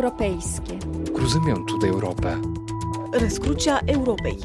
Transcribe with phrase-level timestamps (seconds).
[0.00, 0.77] europejskie.
[1.13, 2.39] Cruzământul de Europa.
[3.11, 4.39] Răscrucea Europei.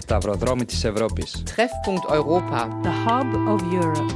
[0.00, 1.42] Stavrodromy της Ευρώπης.
[1.44, 2.80] Treffpunkt Europa.
[2.82, 4.14] The Hub of Europe.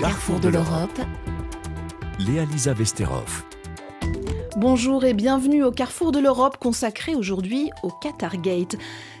[0.00, 1.06] Carrefour de l'Europe.
[2.26, 3.44] Léa Lisa Vesterov.
[4.56, 8.76] Bonjour et bienvenue au Carrefour de l'Europe consacré aujourd'hui au Qatargate.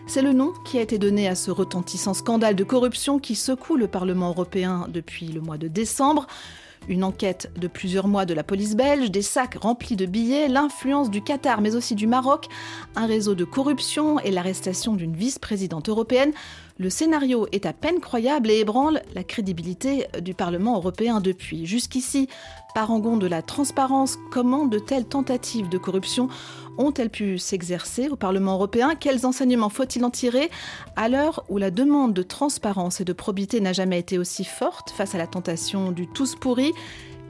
[0.06, 3.76] C'est le nom qui a été donné à ce retentissant scandale de corruption qui secoue
[3.76, 6.26] le Parlement européen depuis le mois de décembre.
[6.88, 11.10] Une enquête de plusieurs mois de la police belge, des sacs remplis de billets, l'influence
[11.10, 12.46] du Qatar mais aussi du Maroc,
[12.96, 16.32] un réseau de corruption et l'arrestation d'une vice-présidente européenne.
[16.78, 21.66] Le scénario est à peine croyable et ébranle la crédibilité du Parlement européen depuis.
[21.66, 22.28] Jusqu'ici,
[22.74, 26.28] parangon de la transparence, comment de telles tentatives de corruption
[26.78, 28.94] ont-elles pu s'exercer au Parlement européen?
[28.94, 30.50] Quels enseignements faut-il en tirer?
[30.96, 34.90] À l'heure où la demande de transparence et de probité n'a jamais été aussi forte
[34.90, 36.72] face à la tentation du tous pourri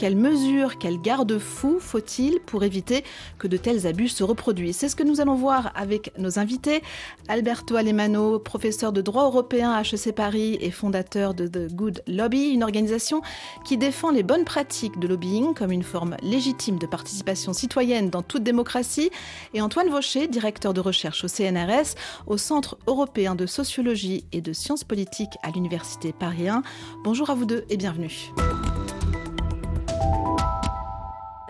[0.01, 3.05] quelles mesures, quels garde-fous faut-il pour éviter
[3.39, 6.81] que de tels abus se reproduisent C'est ce que nous allons voir avec nos invités.
[7.29, 12.49] Alberto Alemano, professeur de droit européen à HEC Paris et fondateur de The Good Lobby,
[12.49, 13.21] une organisation
[13.63, 18.23] qui défend les bonnes pratiques de lobbying comme une forme légitime de participation citoyenne dans
[18.23, 19.11] toute démocratie.
[19.53, 21.95] Et Antoine Vaucher, directeur de recherche au CNRS,
[22.27, 26.63] au Centre européen de sociologie et de sciences politiques à l'Université Paris 1.
[27.05, 28.33] Bonjour à vous deux et bienvenue.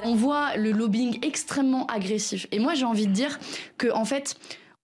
[0.04, 2.46] On voit le lobbying extrêmement agressif.
[2.52, 3.38] Et moi, j'ai envie de dire
[3.78, 4.36] que, en fait,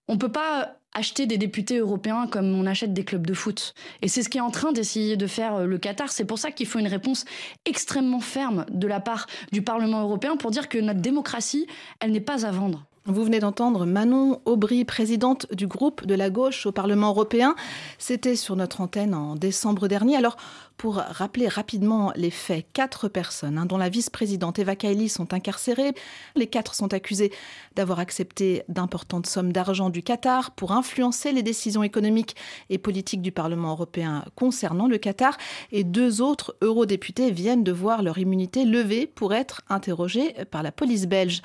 [0.07, 3.75] on peut pas acheter des députés européens comme on achète des clubs de foot.
[4.01, 6.09] Et c'est ce qui est en train d'essayer de faire le Qatar.
[6.09, 7.25] C'est pour ça qu'il faut une réponse
[7.65, 11.67] extrêmement ferme de la part du Parlement européen pour dire que notre démocratie,
[11.99, 12.86] elle n'est pas à vendre.
[13.09, 17.55] Vous venez d'entendre Manon Aubry, présidente du groupe de la gauche au Parlement européen.
[17.97, 20.17] C'était sur notre antenne en décembre dernier.
[20.17, 20.35] Alors,
[20.75, 25.93] pour rappeler rapidement les faits, quatre personnes, hein, dont la vice-présidente Eva Kaili, sont incarcérées.
[26.35, 27.31] Les quatre sont accusés
[27.77, 32.35] d'avoir accepté d'importantes sommes d'argent du Qatar pour influencer les décisions économiques
[32.69, 35.37] et politiques du Parlement européen concernant le Qatar.
[35.71, 40.73] Et deux autres eurodéputés viennent de voir leur immunité levée pour être interrogés par la
[40.73, 41.41] police belge.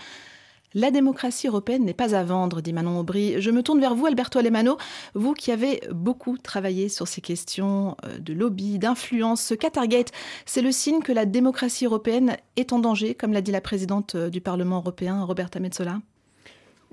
[0.75, 3.41] La démocratie européenne n'est pas à vendre, dit Manon Aubry.
[3.41, 4.79] Je me tourne vers vous, Alberto Alemano,
[5.15, 9.43] vous qui avez beaucoup travaillé sur ces questions euh, de lobby, d'influence.
[9.43, 10.13] Ce Qatargate,
[10.47, 14.15] c'est le signe que la démocratie européenne est en danger, comme l'a dit la présidente
[14.15, 16.01] euh, du Parlement européen, Roberta Metsola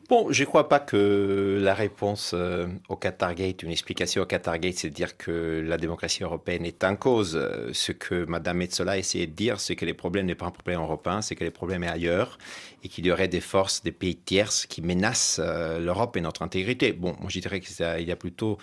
[0.09, 4.73] Bon, je ne crois pas que la réponse euh, au Qatargate, une explication au Qatargate,
[4.73, 7.35] c'est de dire que la démocratie européenne est en cause.
[7.35, 10.47] Euh, ce que Mme Metzola a essayé de dire, c'est que les problèmes n'est pas
[10.47, 12.39] un problème européen, c'est que les problèmes sont ailleurs
[12.83, 16.41] et qu'il y aurait des forces des pays tierces qui menacent euh, l'Europe et notre
[16.41, 16.91] intégrité.
[16.91, 18.57] Bon, moi je dirais qu'il y a plutôt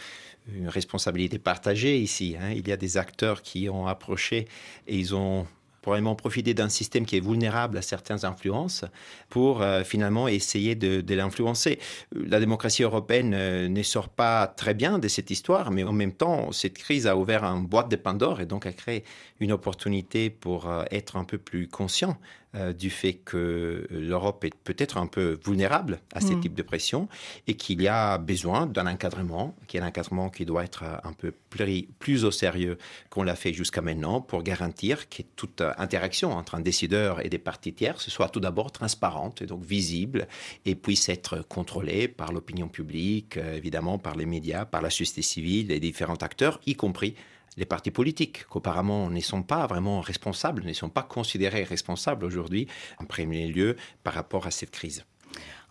[0.52, 2.34] une responsabilité partagée ici.
[2.40, 2.50] Hein.
[2.56, 4.48] Il y a des acteurs qui ont approché
[4.88, 5.46] et ils ont
[5.86, 8.84] probablement profiter d'un système qui est vulnérable à certaines influences
[9.28, 11.78] pour euh, finalement essayer de, l'influencer.
[12.12, 16.12] La démocratie européenne euh, ne sort pas très bien de cette histoire, mais en même
[16.12, 19.04] temps, cette crise a ouvert un boîte de Pandore et donc a créé
[19.38, 22.18] une opportunité pour euh, être un peu plus conscient
[22.56, 26.40] euh, du fait que l'Europe est peut-être un peu vulnérable à ce Mm.
[26.40, 27.08] type de pression
[27.46, 31.12] et qu'il y a besoin d'un encadrement, qui est un encadrement qui doit être un
[31.12, 32.78] peu plus, plus au sérieux
[33.10, 37.38] qu'on l'a fait jusqu'à maintenant pour garantir que toute interaction entre un décideur et des
[37.38, 40.26] parties tierces soit tout d'abord transparente et donc visible
[40.64, 45.22] et puisse être contrôlée par l'opinion publique, euh, évidemment par les médias, par la société
[45.22, 47.14] civile et différents acteurs, y compris
[47.56, 52.68] les partis politiques, qu'auparavant ne sont pas vraiment responsables, ne sont pas considérés responsables aujourd'hui,
[52.98, 55.04] en premier lieu, par rapport à cette crise.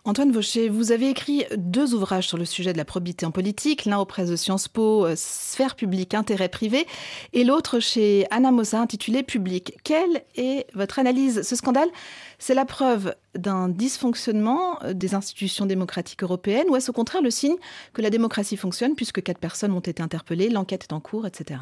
[0.06, 3.86] Antoine Vaucher, vous avez écrit deux ouvrages sur le sujet de la probité en politique,
[3.86, 6.86] l'un aux presses de Sciences Po, euh, Sphère publique, intérêt privé,
[7.32, 9.76] et l'autre chez Anna Mossa, intitulé Public.
[9.82, 11.42] Quelle est votre analyse?
[11.42, 11.88] Ce scandale,
[12.38, 17.32] c'est la preuve d'un dysfonctionnement euh, des institutions démocratiques européennes, ou est-ce au contraire le
[17.32, 17.56] signe
[17.92, 21.58] que la démocratie fonctionne, puisque quatre personnes ont été interpellées, l'enquête est en cours, etc.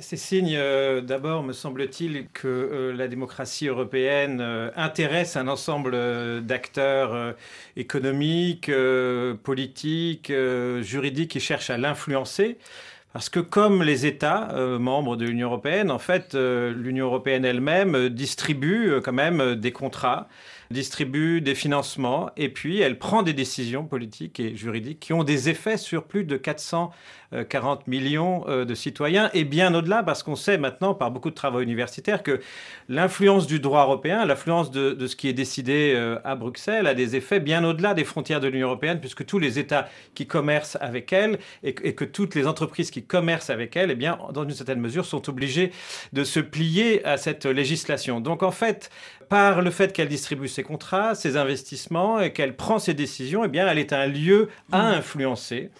[0.00, 5.92] C'est signe, euh, d'abord, me semble-t-il, que euh, la démocratie européenne euh, intéresse un ensemble
[5.94, 7.32] euh, d'acteurs euh,
[7.74, 12.58] économiques, euh, politiques, euh, juridiques qui cherchent à l'influencer.
[13.14, 17.46] Parce que comme les États euh, membres de l'Union européenne, en fait, euh, l'Union européenne
[17.46, 20.28] elle-même euh, distribue euh, quand même euh, des contrats,
[20.70, 25.48] distribue des financements, et puis elle prend des décisions politiques et juridiques qui ont des
[25.48, 30.58] effets sur plus de 440 millions euh, de citoyens, et bien au-delà, parce qu'on sait
[30.58, 32.40] maintenant par beaucoup de travaux universitaires que
[32.88, 36.94] l'influence du droit européen, l'influence de, de ce qui est décidé euh, à Bruxelles a
[36.94, 40.76] des effets bien au-delà des frontières de l'Union européenne, puisque tous les États qui commercent
[40.80, 44.50] avec elle et, que- toutes les entreprises qui commercent avec elle, eh bien, dans une
[44.52, 45.72] certaine mesure, sont obligés
[46.12, 48.20] de se plier à cette législation.
[48.20, 48.90] Donc en fait,
[49.28, 53.48] par le fait qu'elle distribue ses contrats, ses investissements et qu'elle prend ses décisions, eh
[53.48, 54.94] bien, elle est un lieu à mmh.
[54.94, 55.70] influencer.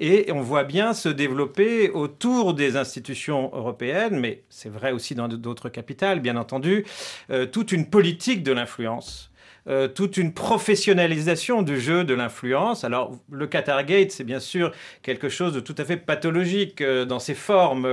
[0.00, 5.28] Et on voit bien se développer autour des institutions européennes, mais c'est vrai aussi dans
[5.28, 6.84] d'autres capitales, bien entendu,
[7.30, 9.30] euh, toute une politique de l'influence
[9.66, 12.84] euh, toute une professionnalisation du jeu de l'influence.
[12.84, 17.18] Alors, le Qatargate, c'est bien sûr quelque chose de tout à fait pathologique euh, dans
[17.18, 17.86] ses formes,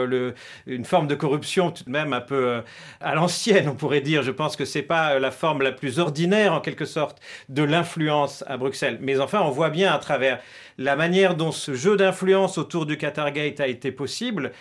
[0.68, 2.62] une forme de corruption tout de même un peu euh,
[3.00, 4.22] à l'ancienne, on pourrait dire.
[4.22, 8.44] Je pense que c'est pas la forme la plus ordinaire, en quelque sorte, de l'influence
[8.48, 8.98] à Bruxelles.
[9.00, 10.42] Mais enfin, on voit bien à travers
[10.78, 14.52] la manière dont ce jeu d'influence autour du Qatargate a été possible,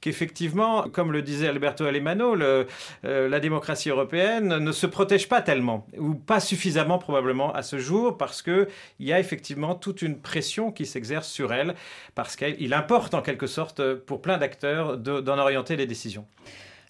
[0.00, 2.66] qu'effectivement, comme le disait Alberto Alemano, le,
[3.02, 7.78] la démocratie européenne ne se protège pas tellement, ou pas suffisamment suffisamment probablement à ce
[7.78, 8.66] jour parce qu'il
[8.98, 11.74] y a effectivement toute une pression qui s'exerce sur elle,
[12.14, 16.26] parce qu'il importe en quelque sorte pour plein d'acteurs d'en orienter les décisions.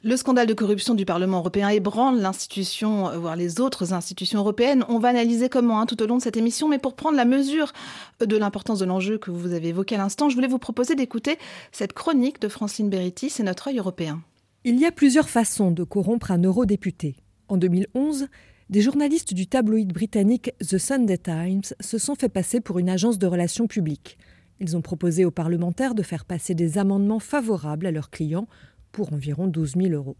[0.02, 4.84] Le scandale de corruption du Parlement européen ébranle l'institution, voire les autres institutions européennes.
[4.88, 7.26] On va analyser comment hein, tout au long de cette émission, mais pour prendre la
[7.26, 7.72] mesure
[8.18, 11.38] de l'importance de l'enjeu que vous avez évoqué à l'instant, je voulais vous proposer d'écouter
[11.70, 14.20] cette chronique de Francine Beretti, c'est notre œil européen.
[14.64, 17.14] Il y a plusieurs façons de corrompre un eurodéputé.
[17.48, 18.26] En 2011,
[18.70, 23.18] des journalistes du tabloïd britannique The Sunday Times se sont fait passer pour une agence
[23.18, 24.16] de relations publiques.
[24.60, 28.46] Ils ont proposé aux parlementaires de faire passer des amendements favorables à leurs clients
[28.92, 30.16] pour environ 12 000 euros.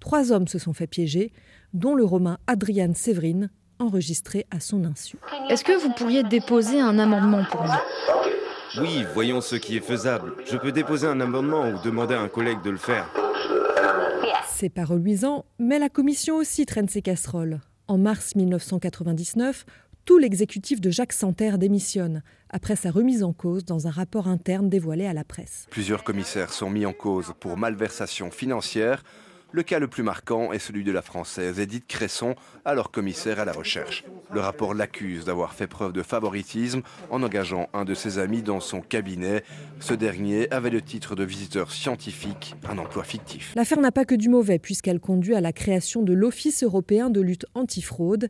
[0.00, 1.32] Trois hommes se sont fait piéger,
[1.74, 5.16] dont le romain Adrian Séverine, enregistré à son insu.
[5.48, 7.80] Est-ce que vous pourriez déposer un amendement pour moi
[8.80, 10.32] Oui, voyons ce qui est faisable.
[10.44, 13.08] Je peux déposer un amendement ou demander à un collègue de le faire.
[14.48, 17.60] C'est pas reluisant, mais la commission aussi traîne ses casseroles.
[17.88, 19.64] En mars 1999,
[20.04, 24.68] tout l'exécutif de Jacques Santerre démissionne, après sa remise en cause dans un rapport interne
[24.68, 25.68] dévoilé à la presse.
[25.70, 29.04] Plusieurs commissaires sont mis en cause pour malversation financière,
[29.52, 32.34] le cas le plus marquant est celui de la Française Edith Cresson,
[32.64, 34.04] alors commissaire à la recherche.
[34.32, 38.60] Le rapport l'accuse d'avoir fait preuve de favoritisme en engageant un de ses amis dans
[38.60, 39.44] son cabinet.
[39.80, 43.52] Ce dernier avait le titre de visiteur scientifique, un emploi fictif.
[43.54, 47.20] L'affaire n'a pas que du mauvais puisqu'elle conduit à la création de l'Office européen de
[47.20, 48.28] lutte antifraude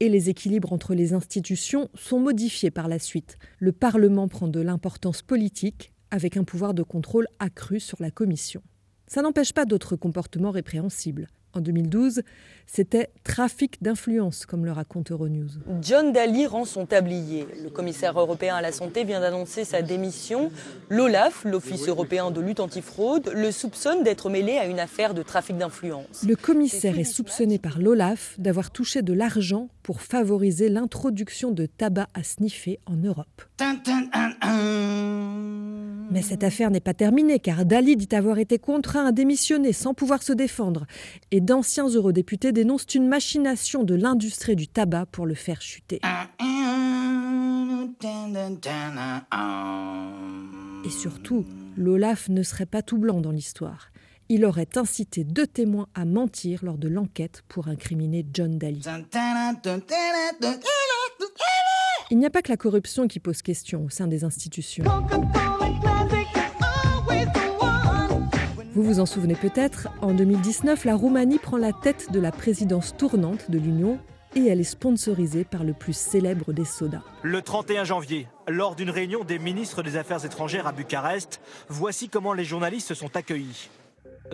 [0.00, 3.38] et les équilibres entre les institutions sont modifiés par la suite.
[3.58, 8.62] Le Parlement prend de l'importance politique avec un pouvoir de contrôle accru sur la Commission.
[9.08, 11.28] Ça n'empêche pas d'autres comportements répréhensibles.
[11.54, 12.20] En 2012,
[12.66, 15.48] c'était trafic d'influence, comme le raconte Euronews.
[15.80, 17.46] John Daly rend son tablier.
[17.62, 20.52] Le commissaire européen à la santé vient d'annoncer sa démission.
[20.90, 25.56] L'OLAF, l'Office européen de lutte antifraude, le soupçonne d'être mêlé à une affaire de trafic
[25.56, 26.22] d'influence.
[26.26, 32.08] Le commissaire est soupçonné par l'OLAF d'avoir touché de l'argent pour favoriser l'introduction de tabac
[32.12, 33.42] à sniffer en Europe.
[36.10, 39.92] Mais cette affaire n'est pas terminée car Dali dit avoir été contraint à démissionner sans
[39.94, 40.86] pouvoir se défendre
[41.30, 46.00] et d'anciens eurodéputés dénoncent une machination de l'industrie du tabac pour le faire chuter.
[50.84, 51.44] Et surtout,
[51.76, 53.90] l'Olaf ne serait pas tout blanc dans l'histoire.
[54.30, 58.82] Il aurait incité deux témoins à mentir lors de l'enquête pour incriminer John Daly.
[62.10, 64.84] Il n'y a pas que la corruption qui pose question au sein des institutions.
[68.78, 72.96] Vous vous en souvenez peut-être, en 2019, la Roumanie prend la tête de la présidence
[72.96, 73.98] tournante de l'Union
[74.36, 77.02] et elle est sponsorisée par le plus célèbre des sodas.
[77.24, 82.34] Le 31 janvier, lors d'une réunion des ministres des Affaires étrangères à Bucarest, voici comment
[82.34, 83.68] les journalistes se sont accueillis.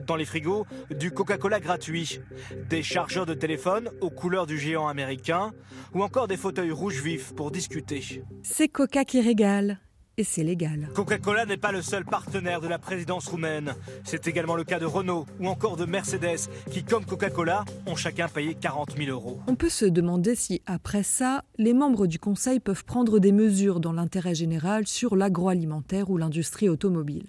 [0.06, 2.20] Dans les frigos, du Coca-Cola gratuit,
[2.68, 5.52] des chargeurs de téléphone aux couleurs du géant américain
[5.94, 8.22] ou encore des fauteuils rouges vifs pour discuter.
[8.42, 9.78] C'est Coca qui régale
[10.16, 10.88] et c'est légal.
[10.94, 13.74] Coca-Cola n'est pas le seul partenaire de la présidence roumaine.
[14.04, 18.28] C'est également le cas de Renault ou encore de Mercedes, qui, comme Coca-Cola, ont chacun
[18.28, 19.40] payé 40 000 euros.
[19.46, 23.80] On peut se demander si, après ça, les membres du Conseil peuvent prendre des mesures
[23.80, 27.26] dans l'intérêt général sur l'agroalimentaire ou l'industrie automobile.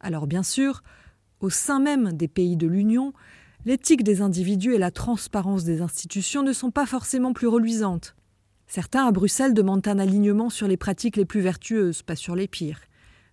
[0.00, 0.82] Alors bien sûr,
[1.40, 3.14] au sein même des pays de l'Union,
[3.64, 8.14] l'éthique des individus et la transparence des institutions ne sont pas forcément plus reluisantes.
[8.74, 12.48] Certains à Bruxelles demandent un alignement sur les pratiques les plus vertueuses, pas sur les
[12.48, 12.80] pires.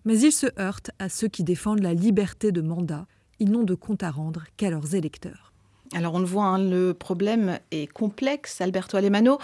[0.04, 3.06] Mais ils se heurtent à ceux qui défendent la liberté de mandat.
[3.40, 5.52] Ils n'ont de compte à rendre qu'à leurs électeurs.
[5.94, 9.40] Alors on le voit, hein, le problème est complexe, Alberto Alemano.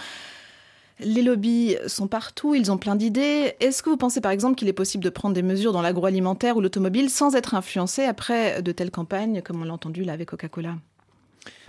[1.01, 3.55] Les lobbies sont partout, ils ont plein d'idées.
[3.59, 6.55] Est-ce que vous pensez par exemple qu'il est possible de prendre des mesures dans l'agroalimentaire
[6.55, 10.29] ou l'automobile sans être influencé après de telles campagnes comme on l'a entendu là avec
[10.29, 10.77] Coca-Cola?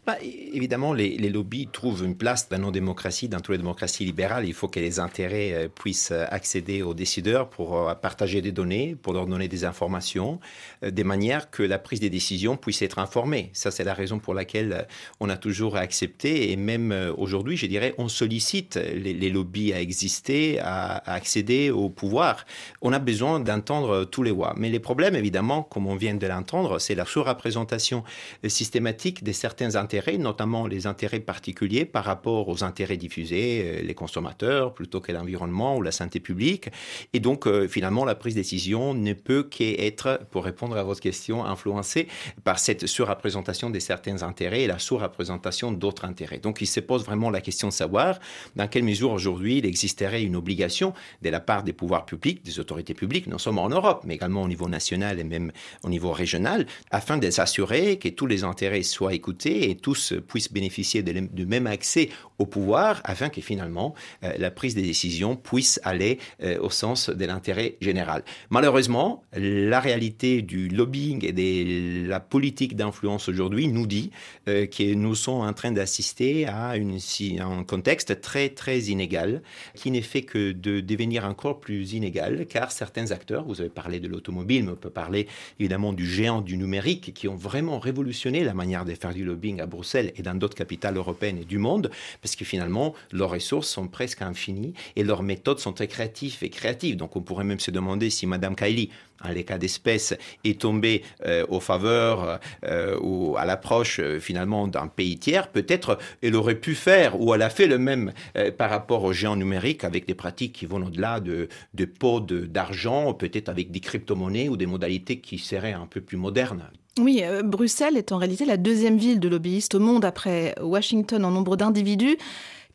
[0.06, 4.46] Bah, Évidemment, les, lobbies trouvent une place dans nos démocraties, dans toutes les démocraties libérales.
[4.46, 8.96] Il faut que les intérêts euh, puissent accéder aux décideurs pour euh, partager des données,
[9.00, 10.40] pour leur donner des informations,
[10.82, 13.50] euh, des manières que la prise des décisions puisse être informée.
[13.52, 14.86] Ça, c'est la raison pour laquelle
[15.20, 20.58] on a toujours accepté, et même aujourd'hui, je dirais, on sollicite les, lobbies à exister,
[20.60, 22.44] à, à, accéder au pouvoir.
[22.82, 24.54] On a besoin d'entendre tous les voix.
[24.56, 28.02] Mais les problèmes, évidemment, comme on vient de l'entendre, c'est la sous-représentation
[28.46, 33.94] systématique de certains intérêts, notamment les intérêts particuliers par rapport aux intérêts diffusés, euh, les
[33.94, 36.68] consommateurs plutôt que l'environnement ou la santé publique.
[37.12, 41.00] Et donc, euh, finalement, la prise de décision ne peut qu'être, pour répondre à votre
[41.00, 42.08] question, influencée
[42.44, 46.38] par cette surreprésentation de certains intérêts et la sous-représentation d'autres intérêts.
[46.38, 48.18] Donc, il se pose vraiment la question de savoir
[48.56, 52.58] dans quelle mesure aujourd'hui il existerait une obligation de la part des pouvoirs publics, des
[52.60, 56.12] autorités publiques, non seulement en Europe, mais également au niveau national et même au niveau
[56.12, 61.46] régional, afin de s'assurer que tous les intérêts soient écoutés et tous puissent bénéficier du
[61.46, 62.10] même accès
[62.40, 63.94] au pouvoir, afin que finalement
[64.24, 68.24] euh, la prise des décisions puisse aller euh, au sens de l'intérêt général.
[68.48, 74.10] Malheureusement, la réalité du lobbying et de la politique d'influence aujourd'hui nous dit
[74.48, 79.42] euh, que nous sommes en train d'assister à un contexte très très inégal,
[79.74, 84.00] qui n'est fait que de devenir encore plus inégal, car certains acteurs, vous avez parlé
[84.00, 85.28] de l'automobile, mais on peut parler
[85.58, 89.60] évidemment du géant du numérique, qui ont vraiment révolutionné la manière de faire du lobbying
[89.60, 91.90] à Bruxelles et dans d'autres capitales européennes et du monde,
[92.36, 96.96] que finalement, leurs ressources sont presque infinies et leurs méthodes sont très créatives et créatives.
[96.96, 98.90] Donc on pourrait même se demander si Madame Kylie,
[99.22, 104.66] en les cas d'espèce, est tombée euh, aux faveurs euh, ou à l'approche euh, finalement
[104.66, 108.12] d'un pays tiers, peut-être elle aurait pu faire ou elle a fait le même
[108.56, 113.14] par rapport aux géants numériques avec des pratiques qui vont au-delà de, de pots d'argent,
[113.14, 116.64] peut-être avec des crypto-monnaies ou des modalités qui seraient un peu plus modernes.
[116.98, 121.30] Oui, Bruxelles est en réalité la deuxième ville de lobbyistes au monde après Washington en
[121.30, 122.16] nombre d'individus.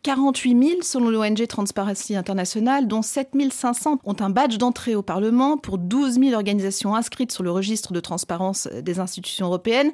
[0.05, 5.57] 48 000 selon l'ONG Transparency International, dont 7 500 ont un badge d'entrée au Parlement
[5.57, 9.91] pour 12 000 organisations inscrites sur le registre de transparence des institutions européennes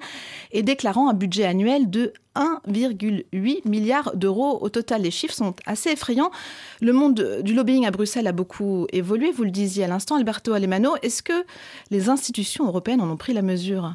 [0.52, 5.04] et déclarant un budget annuel de 1,8 milliard d'euros au total.
[5.04, 6.32] Les chiffres sont assez effrayants.
[6.82, 10.52] Le monde du lobbying à Bruxelles a beaucoup évolué, vous le disiez à l'instant, Alberto
[10.52, 10.98] Alemano.
[11.04, 11.46] Est-ce que
[11.90, 13.94] les institutions européennes en ont pris la mesure?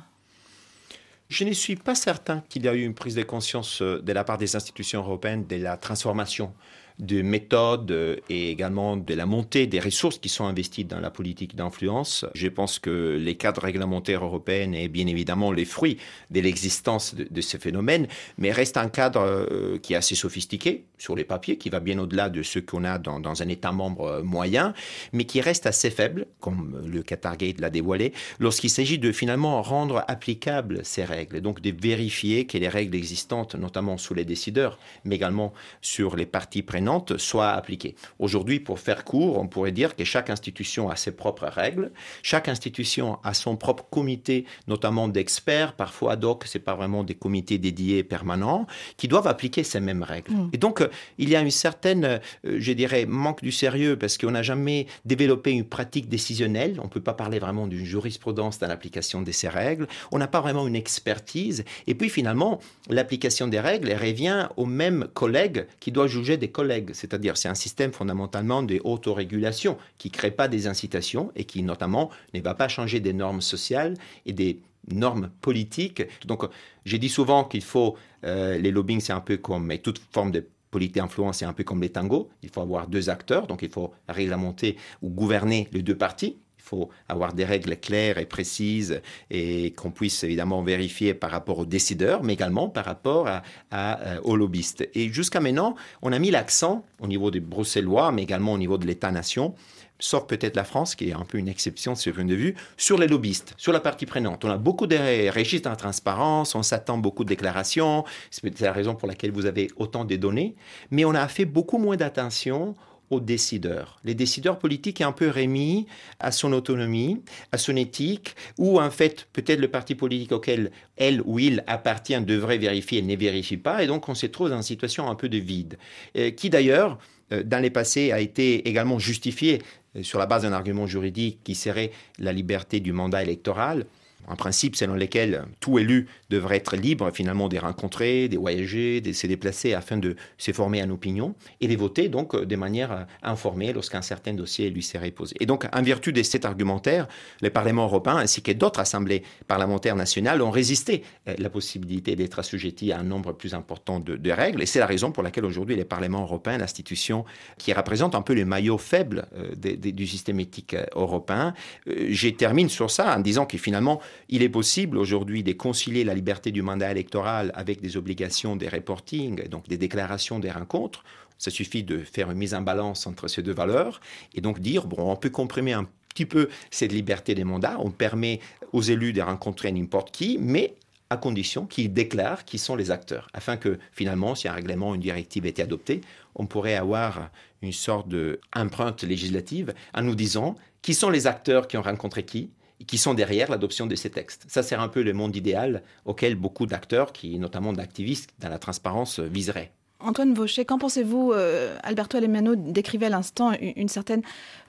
[1.28, 4.12] Je ne suis pas certain qu'il y a eu une prise de conscience euh, de
[4.12, 6.52] la part des institutions européennes de la transformation
[6.98, 11.54] de méthodes et également de la montée des ressources qui sont investies dans la politique
[11.54, 12.24] d'influence.
[12.34, 15.98] Je pense que les cadres réglementaires européens est bien évidemment les fruits
[16.30, 21.14] de l'existence de, ce phénomène, mais reste un cadre euh, qui est assez sophistiqué sur
[21.14, 24.06] les papiers, qui va bien au-delà de ce qu'on a dans, dans, un État membre
[24.06, 24.72] euh, moyen,
[25.12, 30.04] mais qui reste assez faible, comme le Qatargate l'a dévoilé, lorsqu'il s'agit de finalement rendre
[30.08, 35.16] applicables ces règles, donc de vérifier que les règles existantes, notamment sous les décideurs, mais
[35.16, 36.85] également sur les parties prenantes,
[37.16, 37.94] soit appliquée.
[38.18, 41.90] Aujourd'hui, pour faire court, on pourrait dire que chaque institution a ses propres règles,
[42.22, 47.14] chaque institution a son propre comité, notamment d'experts, parfois ad hoc, c'est pas vraiment des
[47.14, 48.66] comités dédiés permanents,
[48.96, 50.32] qui doivent appliquer ces mêmes règles.
[50.32, 50.50] Mm.
[50.52, 50.88] Et donc, euh,
[51.18, 54.86] il y a une certaine, euh, je dirais, manque du sérieux parce qu'on n'a jamais
[55.04, 56.80] développé une pratique décisionnelle.
[56.82, 59.86] On peut pas parler vraiment d'une jurisprudence dans l'application de ces règles.
[60.12, 61.64] On n'a pas vraiment une expertise.
[61.86, 66.75] Et puis finalement, l'application des règles revient au même collègue qui doit juger des collègues
[66.92, 71.62] c'est-à-dire c'est un système fondamentalement de autorégulation qui ne crée pas des incitations et qui
[71.62, 76.02] notamment ne va pas changer des normes sociales et des normes politiques.
[76.26, 76.44] Donc
[76.84, 80.30] j'ai dit souvent qu'il faut, euh, les lobbying c'est un peu comme mais toute forme
[80.30, 82.28] de politique d'influence, c'est un peu comme les tangos.
[82.42, 86.90] Il faut avoir deux acteurs, donc il faut réglementer ou gouverner les deux parties faut
[87.08, 92.22] avoir des règles claires et précises et qu'on puisse évidemment vérifier par rapport aux décideurs,
[92.22, 93.42] mais également par rapport à,
[93.72, 94.88] euh, aux lobbyistes.
[94.94, 98.78] Et jusqu'à maintenant, on a mis l'accent au niveau des Bruxellois, mais également au niveau
[98.78, 99.54] de l'État-nation,
[99.98, 102.54] sauf peut-être la France, qui est un peu une exception de ce point de vue,
[102.76, 104.44] sur les lobbyistes, sur la partie prenante.
[104.44, 108.94] On a beaucoup de registres en transparence, on s'attend beaucoup de déclarations, c'est la raison
[108.94, 110.56] pour laquelle vous avez autant de données,
[110.90, 112.74] mais on a fait beaucoup moins d'attention
[113.10, 113.98] aux décideurs.
[114.04, 115.86] Les décideurs politiques est un peu remis
[116.18, 117.22] à son autonomie,
[117.52, 122.20] à son éthique, ou en fait, peut-être le parti politique auquel elle ou il appartient
[122.20, 125.14] devrait vérifier, elle ne vérifie pas, et donc on se trouve dans une situation un
[125.14, 125.78] peu de vide,
[126.16, 126.98] euh, qui d'ailleurs,
[127.32, 129.62] euh, dans les passés, a été également justifié
[129.96, 133.86] euh, sur la base d'un argument juridique qui serait la liberté du mandat électoral
[134.28, 139.12] un principe selon lequel tout élu devrait être libre finalement de rencontrer, de voyager, de
[139.12, 143.72] se déplacer afin de se former en opinion et de voter donc de manière informée
[143.72, 145.34] lorsqu'un certain dossier lui serait posé.
[145.40, 147.08] Et donc, en vertu de cet argumentaire,
[147.40, 152.38] le Parlement européen ainsi que d'autres assemblées parlementaires nationales ont résisté à la possibilité d'être
[152.38, 154.62] assujettis à un nombre plus important de, règles.
[154.62, 157.24] Et c'est la raison pour laquelle aujourd'hui le Parlement européen, l'institution
[157.58, 161.54] qui représente un peu le maillot faible euh, du système éthique euh, européen,
[161.88, 166.04] euh, je termine sur ça en disant que finalement, il est possible aujourd'hui de concilier
[166.04, 171.04] la liberté du mandat électoral avec des obligations de reporting, donc des déclarations des rencontres.
[171.38, 174.00] Ça suffit de faire une mise en balance entre ces deux valeurs
[174.34, 177.90] et donc dire, bon, on peut comprimer un petit peu cette liberté des mandats, on
[177.90, 178.40] permet
[178.72, 180.74] aux élus de rencontrer n'importe qui, mais
[181.10, 185.00] à condition qu'ils déclarent qui sont les acteurs, afin que finalement, si un règlement, une
[185.00, 186.00] directive était adoptée,
[186.34, 187.30] on pourrait avoir
[187.62, 192.50] une sorte d'empreinte législative en nous disant qui sont les acteurs qui ont rencontré qui,
[192.86, 194.44] qui sont derrière l'adoption de ces textes.
[194.48, 198.58] Ça, c'est un peu le monde idéal auquel beaucoup d'acteurs, qui notamment d'activistes dans la
[198.58, 199.72] transparence, viseraient.
[199.98, 204.22] Antoine Vaucher, qu'en pensez-vous euh, Alberto Alemano décrivait à l'instant une, certaine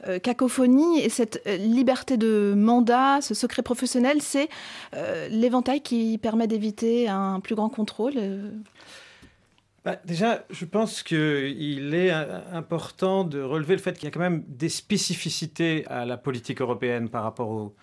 [0.08, 4.50] euh, cacophonie et cette euh, liberté de mandat, ce secret professionnel, c'est
[5.30, 8.14] l'éventail qui permet d'éviter un plus grand contrôle
[9.86, 14.20] bah, déjà, je pense qu'il est important de relever le fait qu'il y a quand
[14.20, 17.74] même des spécificités à la politique européenne par rapport aux,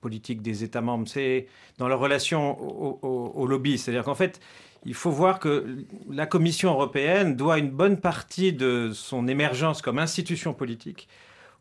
[0.00, 1.08] politiques des États membres.
[1.08, 1.46] C'est
[1.78, 3.78] dans leur relation au, au lobby.
[3.78, 4.40] C'est-à-dire qu'en fait,
[4.84, 9.98] il faut voir que la Commission européenne doit une bonne partie de son émergence comme
[9.98, 11.08] institution politique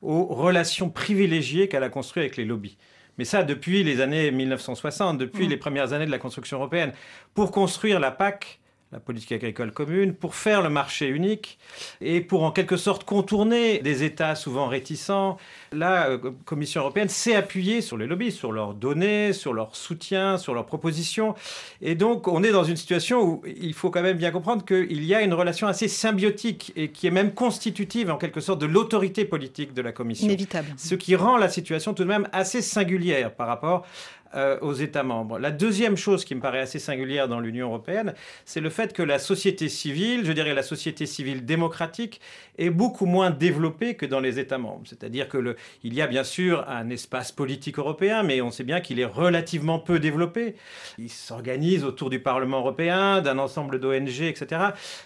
[0.01, 2.77] aux relations privilégiées qu'elle a construites avec les lobbies.
[3.17, 5.49] Mais ça, depuis les années 1960, depuis mmh.
[5.49, 6.93] les premières années de la construction européenne.
[7.33, 8.59] Pour construire la PAC,
[8.93, 11.59] la politique agricole commune, pour faire le marché unique
[11.99, 15.37] et pour en quelque sorte contourner des États souvent réticents.
[15.73, 20.37] La euh, Commission européenne s'est appuyée sur les lobbies, sur leurs données, sur leur soutien,
[20.37, 21.35] sur leurs propositions.
[21.81, 25.03] Et donc on est dans une situation où il faut quand même bien comprendre qu'il
[25.03, 28.65] y a une relation assez symbiotique et qui est même constitutive en quelque sorte de
[28.65, 30.27] l'autorité politique de la Commission.
[30.27, 30.69] Inévitable.
[30.77, 33.85] Ce qui rend la situation tout de même assez singulière par rapport
[34.35, 35.39] euh, aux États membres.
[35.39, 38.13] La deuxième chose qui me paraît assez singulière dans l'Union européenne,
[38.45, 42.19] c'est le fait que la société civile, je dirais la société civile démocratique,
[42.57, 44.83] est beaucoup moins développée que dans les États membres.
[44.85, 48.81] C'est-à-dire que il y a bien sûr un espace politique européen, mais on sait bien
[48.81, 50.55] qu'il est relativement peu développé.
[50.97, 54.61] Il s'organise autour du Parlement européen, d'un ensemble d'ONG, etc.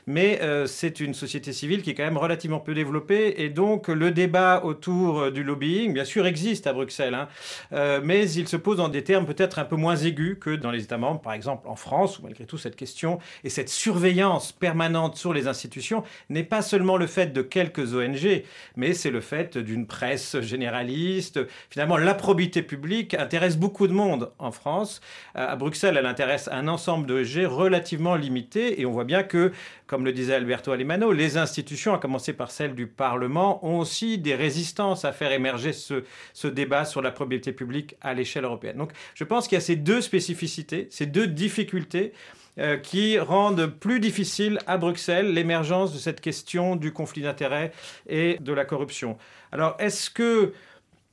[0.07, 3.87] Mais euh, c'est une société civile qui est quand même relativement peu développée, et donc
[3.87, 7.27] le débat autour du lobbying, bien sûr, existe à Bruxelles, hein.
[7.73, 10.83] euh, mais il se pose dans des peut-être un peu moins aigu que dans les
[10.83, 15.17] États membres, par exemple en France, où malgré tout cette question et cette surveillance permanente
[15.17, 18.43] sur les institutions n'est pas seulement le fait de quelques ONG,
[18.75, 21.39] mais c'est le fait d'une presse généraliste.
[21.69, 25.01] Finalement, la probité publique intéresse beaucoup de monde en France.
[25.35, 29.51] À Bruxelles, elle intéresse un ensemble d'ONG relativement limité, et on voit bien que
[29.91, 34.17] comme le disait Alberto Alemano, les institutions, à commencer par celle du Parlement, ont aussi
[34.17, 38.77] des résistances à faire émerger ce, débat sur la probabilité publique à l'échelle européenne.
[38.77, 42.13] Donc je pense qu'il y a ces deux spécificités, ces deux difficultés
[42.59, 47.71] euh, qui rendent plus difficile à Bruxelles l'émergence de cette question du conflit d'intérêts
[48.07, 49.17] et de la corruption.
[49.53, 50.53] Alors est-ce que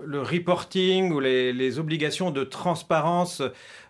[0.05, 3.43] le reporting ou les, obligations de transparence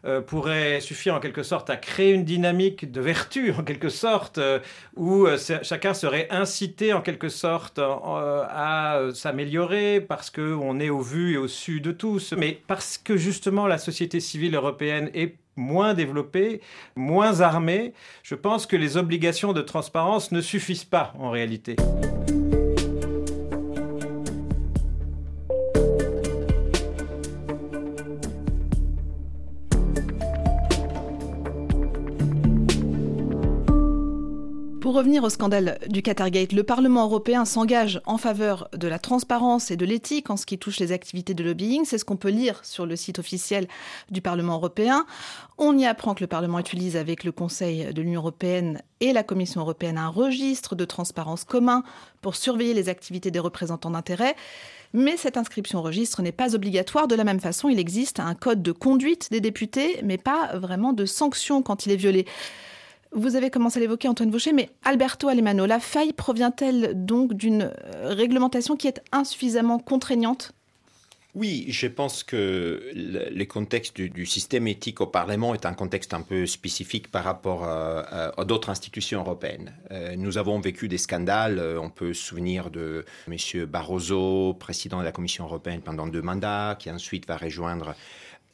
[0.05, 4.39] euh, pourraient suffire en quelque sorte à créer une dynamique de vertu en quelque sorte
[4.39, 4.59] euh,
[4.97, 11.35] où euh, chacun serait incité en quelque sorte à s'améliorer parce qu'on est au vu
[11.35, 15.93] et au su de tous mais parce que justement la société civile européenne est moins
[15.93, 16.61] développée,
[16.97, 17.93] moins armée,
[18.23, 21.77] je pense que les obligations de transparence ne suffisent pas en réalité.
[34.99, 39.77] Revenir au scandale du Qatargate, le Parlement européen s'engage en faveur de la transparence et
[39.77, 41.85] de l'éthique en ce qui touche les activités de lobbying.
[41.85, 43.69] C'est ce qu'on peut lire sur le site officiel
[44.11, 45.07] du Parlement européen.
[45.57, 49.23] On y apprend que le Parlement utilise avec le Conseil de l'Union européenne et la
[49.23, 51.85] Commission européenne un registre de transparence commun
[52.21, 54.35] pour surveiller les activités des représentants d'intérêt.
[54.95, 57.07] Mais cette inscription au registre n'est pas obligatoire.
[57.07, 60.93] De la même façon, il existe un code de conduite des députés, mais pas vraiment
[60.93, 62.27] de sanction quand il est violé.
[63.13, 67.63] Vous avez commencé à l'évoquer, Antoine Vaucher, mais Alberto Alemano, la faille provient-elle donc d'une
[67.63, 70.53] euh, réglementation qui est insuffisamment contraignante?
[71.35, 76.23] Oui, je pense que le, contexte du, système éthique au Parlement est un contexte un
[76.23, 79.73] peu spécifique par rapport à, d'autres institutions européennes.
[79.91, 83.67] Euh, nous avons vécu des scandales, euh, on peut se souvenir de M.
[83.67, 87.95] Barroso, président de la Commission européenne pendant deux mandats, qui ensuite va rejoindre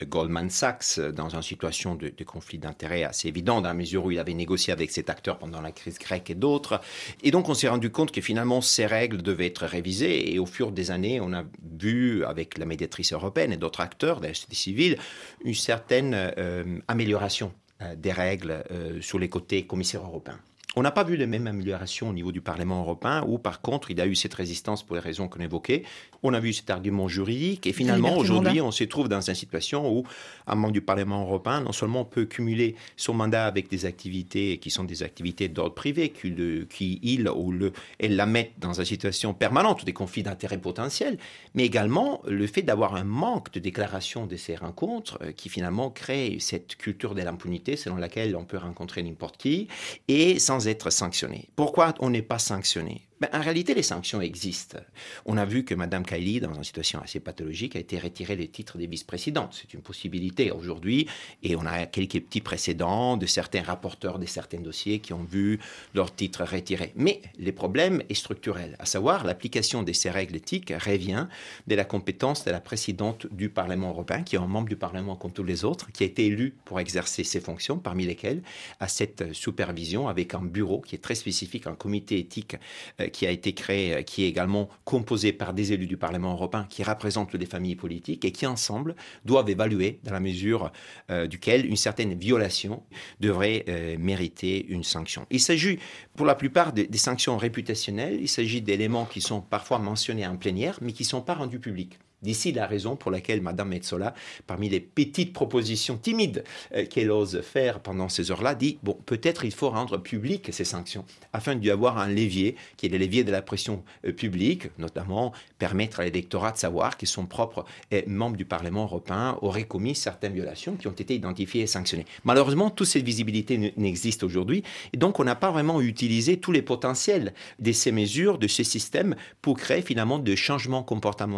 [0.03, 4.19] Goldman Sachs dans une situation de, conflit d'intérêts assez évident, dans la mesure où il
[4.19, 6.81] avait négocié avec cet acteur pendant la crise grecque et d'autres.
[7.23, 10.35] Et donc on s'est rendu compte que finalement ces règles devaient être révisées.
[10.35, 11.45] Et au fur des années, on a
[11.79, 14.99] vu avec la médiatrice européenne et d'autres acteurs de la société civile
[15.45, 17.53] une certaine euh, amélioration
[17.83, 20.39] euh, des règles euh, sur les côtés commissaires européens.
[20.77, 23.91] On n'a pas vu les mêmes améliorations au niveau du Parlement européen, où par contre
[23.91, 25.85] il y a eu cette résistance pour les raisons qu'on évoquait.
[26.23, 29.91] On a vu cet argument juridique, et finalement aujourd'hui on se trouve dans une situation
[29.93, 30.05] où
[30.47, 34.71] un membre du Parlement européen non seulement peut cumuler son mandat avec des activités qui
[34.71, 38.73] sont des activités d'ordre privé, qui, le, qui il ou le, elle la mettent dans
[38.73, 41.19] une situation permanente des conflits d'intérêts potentiels,
[41.55, 45.91] mais également le fait d'avoir un manque de déclaration de ces rencontres euh, qui finalement
[45.91, 49.69] crée cette culture de l'impunité selon laquelle on peut rencontrer n'importe qui,
[50.09, 51.49] et sans être sanctionné.
[51.57, 53.07] Pourquoi on n'est pas sanctionné?
[53.21, 54.79] Ben, en réalité, les sanctions existent.
[55.25, 58.49] On a vu que Mme Kaili, dans une situation assez pathologique, a été retirée des
[58.49, 59.57] titres des vice-présidentes.
[59.61, 61.09] C'est une possibilité aujourd'hui.
[61.43, 65.61] Et on a quelques petits précédents de certains rapporteurs de certains dossiers qui ont vu
[65.95, 66.93] leurs titres retirés.
[66.97, 71.29] Mais le problème est structurel, à savoir l'application de ces règles éthiques revient
[71.67, 75.17] de la compétence de la présidente du Parlement européen, qui est un membre du Parlement
[75.17, 78.43] comme tous les autres, qui a été élu pour exercer ses fonctions, parmi lesquelles
[78.81, 82.57] à cette supervision avec un bureau qui est très spécifique, un comité éthique
[83.01, 86.33] euh, qui a été créé, euh, qui est également composé par des élus du Parlement
[86.33, 90.73] européen qui représentent les familles politiques et qui ensemble doivent évaluer dans la mesure
[91.11, 92.83] euh, duquel une certaine violation
[93.21, 93.65] devrait
[93.99, 95.27] mériter une sanction.
[95.31, 95.79] Il s'agit
[96.17, 100.37] pour la plupart des, des sanctions réputationnelles, il s'agit d'éléments qui sont parfois mentionnés en
[100.37, 101.99] plénière mais qui ne sont pas rendus publics.
[102.25, 104.15] D'ici la raison pour laquelle Mme Metzola,
[104.47, 106.43] parmi les petites propositions timides
[106.75, 110.65] euh, qu'elle ose faire pendant ces heures-là, dit bon, peut-être il faut rendre publiques ces
[110.65, 114.69] sanctions afin d'y avoir un levier qui est le levier de la pression euh, publique,
[114.79, 119.65] notamment permettre à l'électorat de savoir que son propre euh, membre du Parlement européen aurait
[119.65, 122.07] commis certaines violations qui ont été identifiées et sanctionnées.
[122.25, 124.63] Malheureusement, toute cette visibilité n'existe aujourd'hui
[124.95, 128.65] et donc on n'a pas vraiment utilisé tous les potentiels de ces mesures, de ces
[128.65, 131.35] systèmes pour créer finalement des changements comportementaux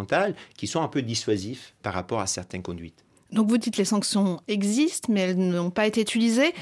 [0.56, 3.04] qui sont un peu dissuasifs par rapport à certaines conduites.
[3.32, 6.54] Donc vous dites les sanctions existent, mais elles n'ont pas été utilisées.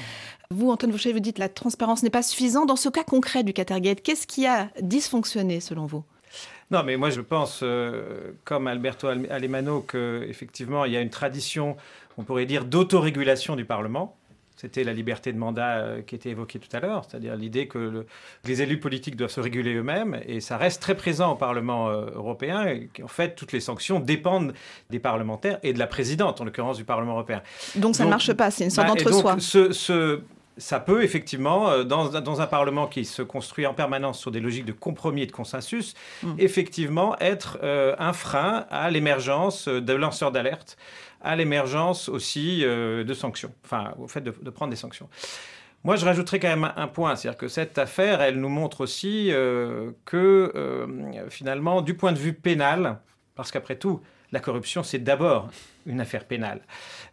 [0.51, 2.67] Vous, Antoine Fauché, vous dites la transparence n'est pas suffisante.
[2.67, 6.03] Dans ce cas concret du Qatargate, qu'est-ce qui a dysfonctionné selon vous?
[6.71, 11.77] Non, mais moi je pense, euh, comme Alberto Alemano, qu'effectivement il y a une tradition,
[12.17, 14.17] on pourrait dire, d'autorégulation du Parlement.
[14.65, 18.07] C'était la liberté de mandat euh, qui était évoquée tout à l'heure, c'est-à-dire l'idée que
[18.45, 22.07] les élus politiques doivent se réguler eux-mêmes, et ça reste très présent au Parlement euh,
[22.15, 24.55] européen, et qu'en fait, toutes les sanctions dépendent
[24.89, 27.43] des parlementaires et de la présidente, en l'occurrence du Parlement européen.
[27.75, 29.35] Donc ça ne marche pas, c'est une sorte bah, d'entre-soi.
[29.39, 30.21] Ce,
[30.57, 34.39] ça peut effectivement, euh, dans, dans, un Parlement qui se construit en permanence sur des
[34.39, 36.33] logiques de compromis et de consensus, mmh.
[36.39, 40.75] effectivement être un frein à l'émergence de lanceurs d'alerte
[41.21, 45.09] à l'émergence aussi euh, de sanctions, enfin au fait de, prendre des sanctions.
[45.83, 49.31] Moi, je rajouterais quand même un point, c'est-à-dire que cette affaire, elle nous montre aussi
[49.31, 52.99] euh, que euh, finalement, du point de vue pénal,
[53.35, 54.01] parce qu'après tout,
[54.35, 55.49] la corruption, c'est d'abord
[55.85, 56.61] une affaire pénale.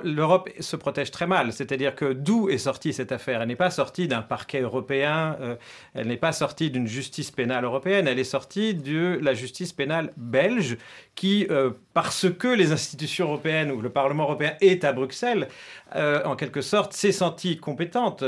[0.02, 3.42] L'Europe se protège très mal, c'est-à-dire que d'où est sortie cette affaire?
[3.42, 5.54] Elle n'est pas sortie d'un parquet européen, euh,
[5.94, 10.12] elle n'est pas sortie d'une justice pénale européenne, elle est sortie de la justice pénale
[10.16, 10.78] belge
[11.14, 15.46] qui, euh, parce que les institutions européennes ou le Parlement européen est à Bruxelles,
[15.94, 18.24] euh, en quelque sorte, s'est sentie compétente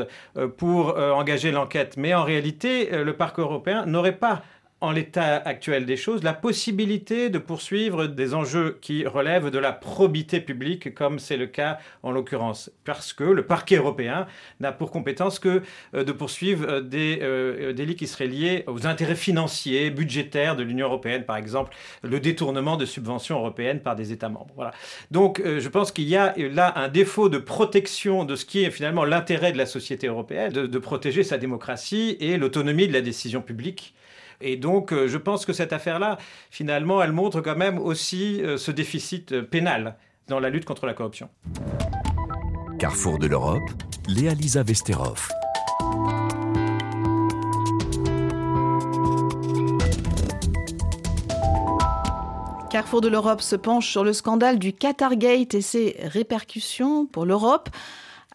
[0.58, 1.96] pour engager l'enquête.
[1.96, 4.42] Mais en réalité, le parquet européen n'aurait pas
[4.84, 9.72] en l'état actuel des choses, la possibilité de poursuivre des enjeux qui relèvent de la
[9.72, 14.26] probité publique, comme c'est le cas en l'occurrence, parce que le parquet européen
[14.60, 15.62] n'a pour compétence que
[15.94, 20.62] euh, de poursuivre euh, des euh, délits qui seraient liés aux intérêts financiers, budgétaires de
[20.62, 24.70] l'Union européenne, par exemple le détournement de subventions européennes par des États membres.
[25.10, 28.70] Donc je pense qu'il y a là un défaut de protection de ce qui est
[28.70, 33.40] finalement l'intérêt de la société européenne, de protéger sa démocratie et l'autonomie de la décision
[33.40, 33.94] publique
[34.44, 36.18] et donc, euh, je pense que cette affaire-là,
[36.50, 39.96] finalement, elle montre quand même aussi euh, ce déficit euh, pénal
[40.28, 41.30] dans la lutte contre la corruption.
[42.78, 43.62] Carrefour de l'Europe,
[44.06, 45.28] Léa Lisa Vesterov.
[52.70, 57.70] Carrefour de l'Europe se penche sur le scandale du Qatargate et ses répercussions pour l'Europe.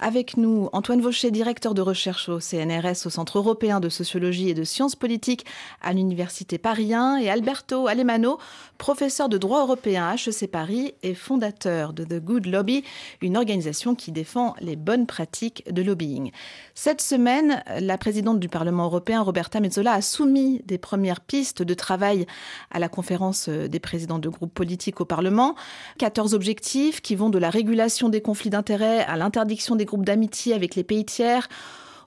[0.02, 4.54] Avec nous, Antoine Vaucher, directeur de recherche au CNRS, au Centre européen de sociologie et
[4.54, 5.46] de sciences politiques
[5.82, 8.38] à l'Université Paris 1, et Alberto Alemano,
[8.78, 12.86] professeur de droit européen à HEC Paris et fondateur de The Good Lobby,
[13.22, 16.32] une organisation qui défend les bonnes pratiques de lobbying.
[16.76, 21.74] Cette semaine, la présidente du Parlement européen, Roberta Metsola, a soumis des premières pistes de
[21.74, 22.26] travail
[22.72, 25.56] à la conférence des présidents de groupes politiques au Parlement.
[25.98, 30.54] 14 objectifs qui vont de la régulation des conflits d'intérêts à l'interdiction des groupes d'amitié
[30.54, 31.50] avec les pays tiers,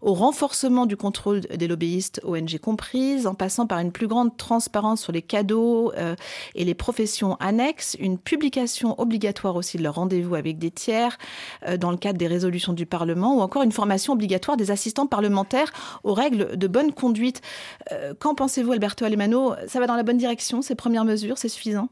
[0.02, 5.00] au renforcement du contrôle des lobbyistes, ONG comprises, en passant par une plus grande transparence
[5.00, 6.16] sur les cadeaux euh,
[6.56, 11.18] et les professions annexes, une publication obligatoire aussi de leur rendez-vous avec des tiers
[11.68, 15.06] euh, dans le cadre des résolutions du Parlement, ou encore une formation obligatoire des assistants
[15.06, 17.40] parlementaires aux règles de bonne conduite.
[17.92, 19.54] Euh, Qu'en pensez-vous, Alberto Alemano?
[19.68, 21.88] Ça va dans la bonne direction, ces premières mesures, c'est suffisant?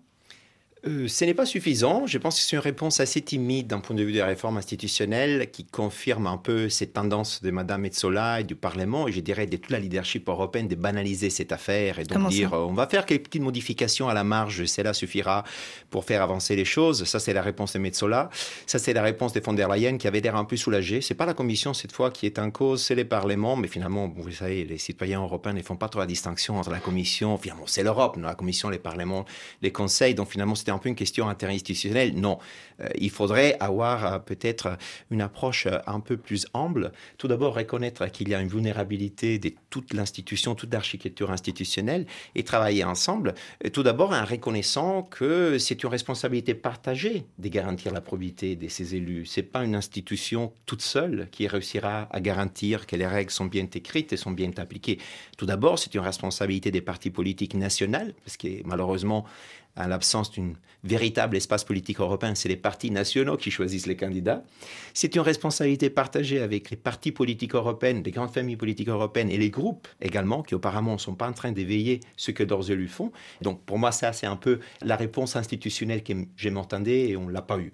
[0.86, 2.06] Euh, ce n'est pas suffisant.
[2.06, 5.50] Je pense que c'est une réponse assez timide d'un point de vue des réformes institutionnelles
[5.50, 9.46] qui confirme un peu ces tendances de Mme Metzola et du Parlement et je dirais
[9.46, 13.04] de toute la leadership européenne de banaliser cette affaire et donc dire on va faire
[13.04, 15.44] quelques petites modifications à la marge, cela suffira
[15.90, 17.04] pour faire avancer les choses.
[17.04, 18.30] Ça, c'est la réponse de Metzola.
[18.66, 21.00] Ça, c'est la réponse de von der Leyen qui avait l'air un peu soulagée.
[21.02, 23.56] C'est pas la Commission cette fois qui est en cause, c'est les parlements.
[23.56, 26.78] Mais finalement, vous savez, les citoyens européens ne font pas trop la distinction entre la
[26.78, 27.36] Commission.
[27.36, 29.24] Finalement, c'est l'Europe, la Commission, les parlements,
[29.60, 30.14] les conseils.
[30.14, 32.14] Donc finalement, c'était un peu une question interinstitutionnelle.
[32.14, 32.38] Non,
[32.98, 34.76] il faudrait avoir euh, peut-être
[35.10, 36.92] une approche euh, un peu plus humble.
[37.18, 42.44] Tout d'abord, reconnaître qu'il y a une vulnérabilité de toute l'institution, toute l'architecture institutionnelle et
[42.44, 43.34] travailler ensemble.
[43.72, 48.94] Tout d'abord, en reconnaissant que c'est une responsabilité partagée de garantir la probité de ces
[48.94, 49.26] élus.
[49.26, 53.66] C'est pas une institution toute seule qui réussira à garantir que les règles sont bien
[53.72, 54.98] écrites et sont bien appliquées.
[55.36, 59.26] Tout d'abord, c'est une responsabilité des partis politiques nationaux, parce que malheureusement,
[59.76, 60.52] à l'absence d'un
[60.84, 62.56] véritable espace politique européen, c'est les
[62.90, 64.44] nationaux qui choisissent les candidats.
[64.94, 69.38] C'est une responsabilité partagée avec les partis politiques européens, les grandes familles politiques européennes et
[69.38, 72.88] les groupes également, qui auparavant ne sont pas en train d'éveiller ce que leurs élus
[72.88, 73.12] font.
[73.42, 77.26] Donc pour moi, ça, c'est un peu la réponse institutionnelle que j'ai m'entendais et on
[77.26, 77.72] ne l'a pas eu.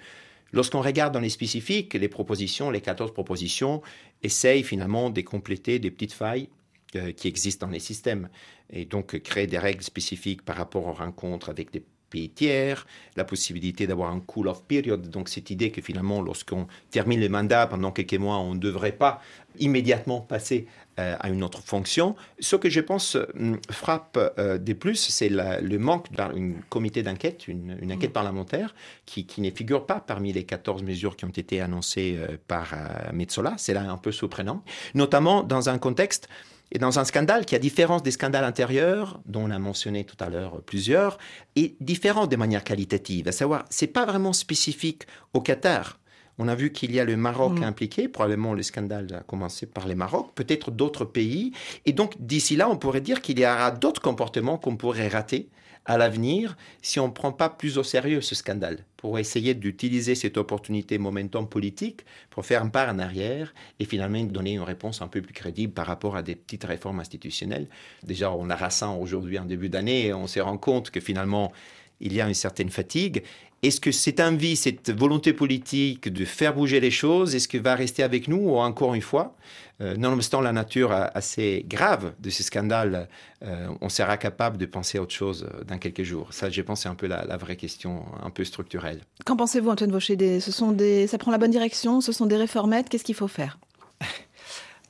[0.52, 3.82] Lorsqu'on regarde dans les spécifiques, les propositions, les 14 propositions,
[4.22, 6.48] essayent finalement de compléter des petites failles
[6.94, 8.28] euh, qui existent dans les systèmes
[8.70, 13.24] et donc créer des règles spécifiques par rapport aux rencontres avec des pays tiers, la
[13.24, 17.92] possibilité d'avoir un cool-off period, donc cette idée que finalement lorsqu'on termine le mandat pendant
[17.92, 19.20] quelques mois, on ne devrait pas
[19.58, 20.66] immédiatement passer
[20.98, 22.16] euh, à une autre fonction.
[22.40, 26.32] Ce que je pense hum, frappe euh, des plus, c'est le manque d'un
[26.68, 31.24] comité d'enquête, une, enquête parlementaire qui, qui, ne figure pas parmi les 14 mesures qui
[31.24, 32.74] ont été annoncées euh, par
[33.12, 33.54] Metzola.
[33.58, 34.62] C'est là un peu surprenant,
[34.94, 36.28] notamment dans un contexte
[36.72, 40.16] et dans un scandale qui, a différence des scandales antérieurs, dont on a mentionné tout
[40.20, 41.18] à l'heure plusieurs,
[41.54, 43.28] est différent de manière qualitative.
[43.28, 45.98] À savoir, c'est pas vraiment spécifique au Qatar.
[46.38, 47.62] On a vu qu'il y a le Maroc mm.
[47.62, 51.52] impliqué, probablement le scandale a commencé par le Maroc, peut-être d'autres pays.
[51.86, 55.48] Et donc, d'ici là, on pourrait dire qu'il y aura d'autres comportements qu'on pourrait rater
[55.86, 60.14] à l'avenir si on ne prend pas plus au sérieux ce scandale, pour essayer d'utiliser
[60.14, 65.00] cette opportunité momentum politique pour faire un pas en arrière et finalement donner une réponse
[65.00, 67.68] un peu plus crédible par rapport à des petites réformes institutionnelles.
[68.02, 71.52] Déjà, on a rassant aujourd'hui en début d'année et on se rend compte que finalement,
[72.00, 73.22] il y a une certaine fatigue.
[73.62, 77.74] Est-ce que cette envie, cette volonté politique de faire bouger les choses, est-ce qu'elle va
[77.74, 79.34] rester avec nous ou encore une fois
[79.80, 83.08] euh, nonobstant la nature assez grave de ce scandale,
[83.42, 86.32] euh, on sera capable de penser à autre chose euh, dans quelques jours?
[86.32, 89.00] Ça, je pense, c'est un peu la, vraie question, un peu structurelle.
[89.24, 90.40] Qu'en pensez-vous, Antoine Vaucher?
[90.40, 93.28] Ce sont des, Ça prend la bonne direction Ce sont des réformettes Qu'est-ce qu'il faut
[93.28, 93.58] faire?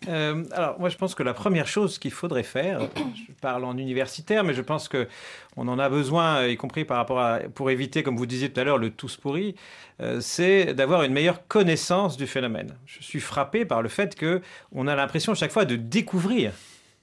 [0.09, 2.81] Euh, alors, moi, je pense que la première chose qu'il faudrait faire,
[3.15, 5.09] je parle en universitaire, mais je pense que
[5.57, 8.61] on en a besoin, y compris par rapport à, pour éviter, comme vous disiez tout
[8.61, 9.55] à l'heure, le tous pourri,
[10.01, 12.75] euh, c'est d'avoir une meilleure connaissance du phénomène.
[12.87, 14.43] Je suis frappé par le fait que
[14.73, 16.53] on a l'impression chaque fois de découvrir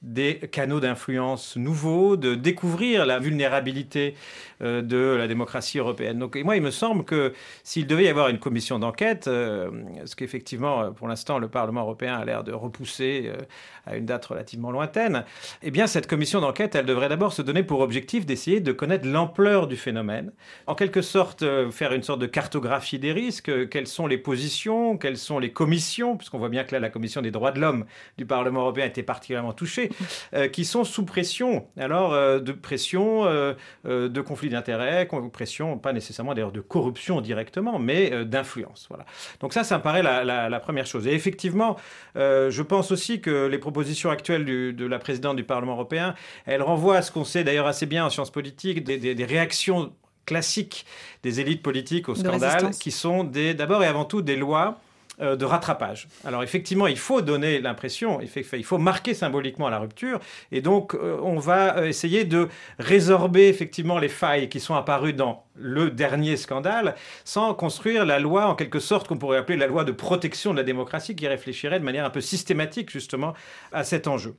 [0.04, 4.14] des canaux d'influence nouveaux, de découvrir la vulnérabilité
[4.62, 6.18] euh, de la démocratie européenne.
[6.18, 9.70] Donc, moi, il me semble que s'il devait y avoir une commission d'enquête, euh,
[10.04, 13.42] ce qu'effectivement, pour l'instant, le Parlement européen a l'air de repousser euh,
[13.86, 15.24] à une date relativement lointaine,
[15.62, 19.08] eh bien, cette commission d'enquête, elle devrait d'abord se donner pour objectif d'essayer de connaître
[19.08, 20.32] l'ampleur du phénomène,
[20.66, 25.18] en quelque sorte faire une sorte de cartographie des risques, quelles sont les positions, quelles
[25.18, 27.84] sont les commissions, puisqu'on voit bien que là, la commission des droits de l'homme
[28.16, 29.90] du Parlement européen était particulièrement touchée,
[30.52, 33.24] qui sont sous pression, alors de pression,
[33.84, 38.86] de conflit d'intérêts, pression, pas nécessairement d'ailleurs de corruption directement, mais euh, d'influence.
[38.88, 39.04] Voilà.
[39.40, 41.06] Donc ça, ça me paraît la, première chose.
[41.06, 41.76] Et effectivement,
[42.16, 46.14] euh, je pense aussi que les propositions actuelles de la présidente du Parlement européen,
[46.46, 49.92] elles renvoient à ce qu'on sait d'ailleurs assez bien en sciences politiques, des, réactions
[50.26, 50.86] classiques
[51.22, 54.83] des élites politiques au scandale, qui sont d'abord et avant tout des lois euh,
[55.20, 56.08] de rattrapage.
[56.24, 61.18] Alors effectivement, il faut donner l'impression, il faut marquer symboliquement la rupture, et donc euh,
[61.22, 62.48] on va euh, essayer de
[62.78, 68.46] résorber effectivement les failles qui sont apparues dans le dernier scandale, sans construire la loi
[68.46, 71.78] en quelque sorte qu'on pourrait appeler la loi de protection de la démocratie, qui réfléchirait
[71.78, 73.34] de manière un peu systématique justement
[73.72, 74.34] à cet enjeu.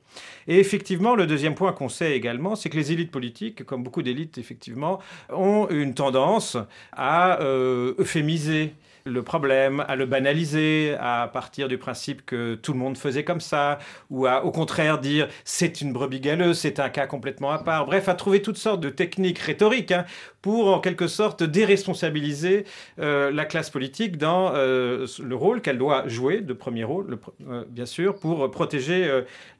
[0.46, 4.02] Et effectivement, le deuxième point qu'on sait également, c'est que les élites politiques, comme beaucoup
[4.02, 4.98] d'élites effectivement,
[5.30, 6.58] ont une tendance
[6.92, 8.74] à euphémiser
[9.06, 13.40] le problème, à le banaliser, à partir du principe que tout le monde faisait comme
[13.40, 13.78] ça,
[14.10, 17.86] ou à au contraire dire c'est une brebis galeuse, c'est un cas complètement à part.
[17.86, 20.04] Bref, à trouver toutes sortes de techniques rhétoriques hein,
[20.42, 22.64] pour en quelque sorte déresponsabiliser
[22.98, 27.64] euh, la classe politique dans euh, le rôle qu'elle doit jouer, de premier rôle, euh,
[27.68, 29.08] bien sûr, pour protéger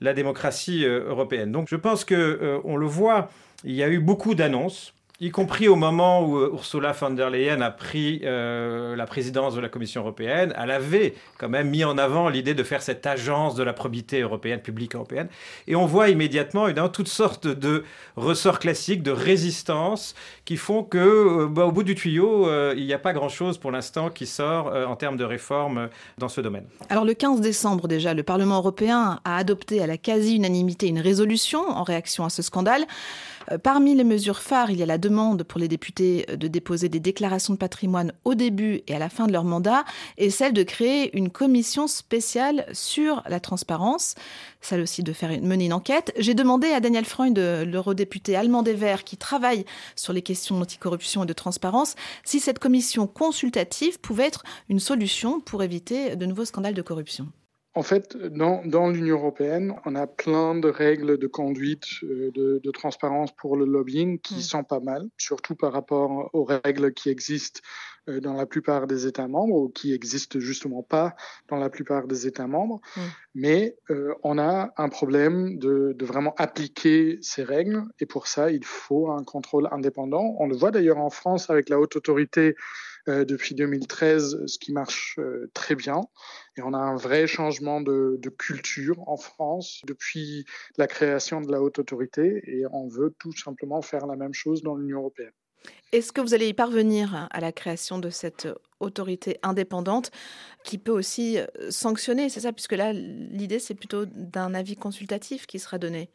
[0.00, 1.52] la démocratie européenne.
[1.52, 3.30] Donc je pense que on le voit,
[3.64, 7.30] il y a eu beaucoup d'annonces y compris au moment où euh, Ursula von der
[7.30, 11.84] Leyen a pris euh, la présidence de la Commission européenne, elle avait quand même mis
[11.84, 15.28] en avant l'idée de faire cette agence de la probité européenne, publique européenne.
[15.66, 17.84] Et on voit immédiatement évidemment, toutes sortes de
[18.16, 22.92] ressorts classiques, de résistance, qui font que, euh, bah, au bout du tuyau, il n'y
[22.92, 26.64] a pas grand-chose pour l'instant qui sort en termes de réformes dans ce domaine.
[26.90, 31.60] Alors le 15 décembre déjà, le Parlement européen a adopté à la quasi-unanimité une résolution
[31.60, 32.84] en réaction à ce scandale.
[33.50, 36.48] Euh, parmi les mesures phares, il y a la demande pour les députés euh, de
[36.48, 39.84] déposer des déclarations de patrimoine au début et à la fin de leur mandat,
[40.18, 44.14] et celle de créer une commission spéciale sur la transparence,
[44.60, 46.12] celle aussi de mener une enquête.
[46.18, 51.24] J'ai demandé à Daniel Freund, l'eurodéputé allemand des Verts, qui travaille sur les questions d'anticorruption
[51.24, 56.44] et de transparence, si cette commission consultative pouvait être une solution pour éviter de nouveaux
[56.44, 57.28] scandales de corruption.
[57.76, 62.58] En fait, dans, dans l'Union européenne, on a plein de règles de conduite, euh, de,
[62.64, 64.40] de transparence pour le lobbying qui mm.
[64.40, 67.60] sont pas mal, surtout par rapport aux règles qui existent
[68.08, 71.16] euh, dans la plupart des États membres ou qui existent justement pas
[71.48, 72.80] dans la plupart des États membres.
[72.96, 73.00] Mm.
[73.34, 78.50] Mais euh, on a un problème de, de, vraiment appliquer ces règles et pour ça,
[78.50, 80.34] il faut un contrôle indépendant.
[80.38, 82.56] On le voit d'ailleurs en France avec la haute autorité
[83.06, 86.02] depuis 2013, ce qui marche euh, très bien.
[86.56, 90.44] Et on a un vrai changement de, culture en France depuis
[90.76, 94.62] la création de la haute autorité et on veut tout simplement faire la même chose
[94.62, 95.32] dans l'Union européenne.
[95.92, 98.48] Est-ce que vous allez y parvenir à la création de cette
[98.80, 100.10] autorité indépendante
[100.64, 105.46] qui peut aussi euh, sanctionner C'est ça, puisque là, l'idée, c'est plutôt d'un avis consultatif
[105.46, 106.10] qui sera donné.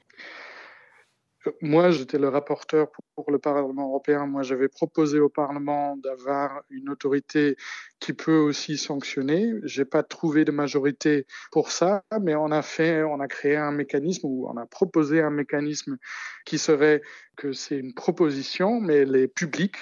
[1.62, 4.28] Moi, j'étais le rapporteur pour le Parlement européen.
[4.28, 7.58] Moi, j'avais proposé au Parlement d'avoir une autorité
[8.00, 9.54] qui peut aussi sanctionner.
[9.64, 13.72] J'ai pas trouvé de majorité pour ça, mais on a fait, on a créé un
[13.72, 15.98] mécanisme ou on a proposé un mécanisme
[16.46, 17.02] qui serait
[17.36, 19.78] que c'est une proposition, mais elle est publique.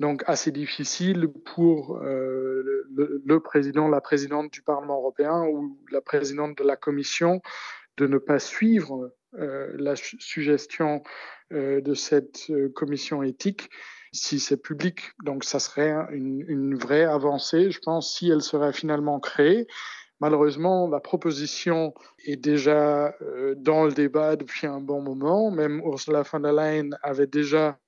[0.00, 2.84] Donc assez difficile pour euh,
[3.24, 7.40] le, président, la présidente du Parlement européen ou la présidente de la Commission
[7.96, 11.02] de ne pas suivre la suggestion
[11.52, 13.68] euh, de cette euh, commission éthique
[14.12, 15.12] si c'est public.
[15.24, 19.66] Donc ça serait une, vraie avancée, je pense, si elle serait finalement créée.
[20.20, 21.92] Malheureusement, la proposition
[22.24, 23.14] est déjà
[23.56, 25.50] dans le débat depuis un bon moment.
[25.50, 27.78] Même Ursula von der Leyen avait déjà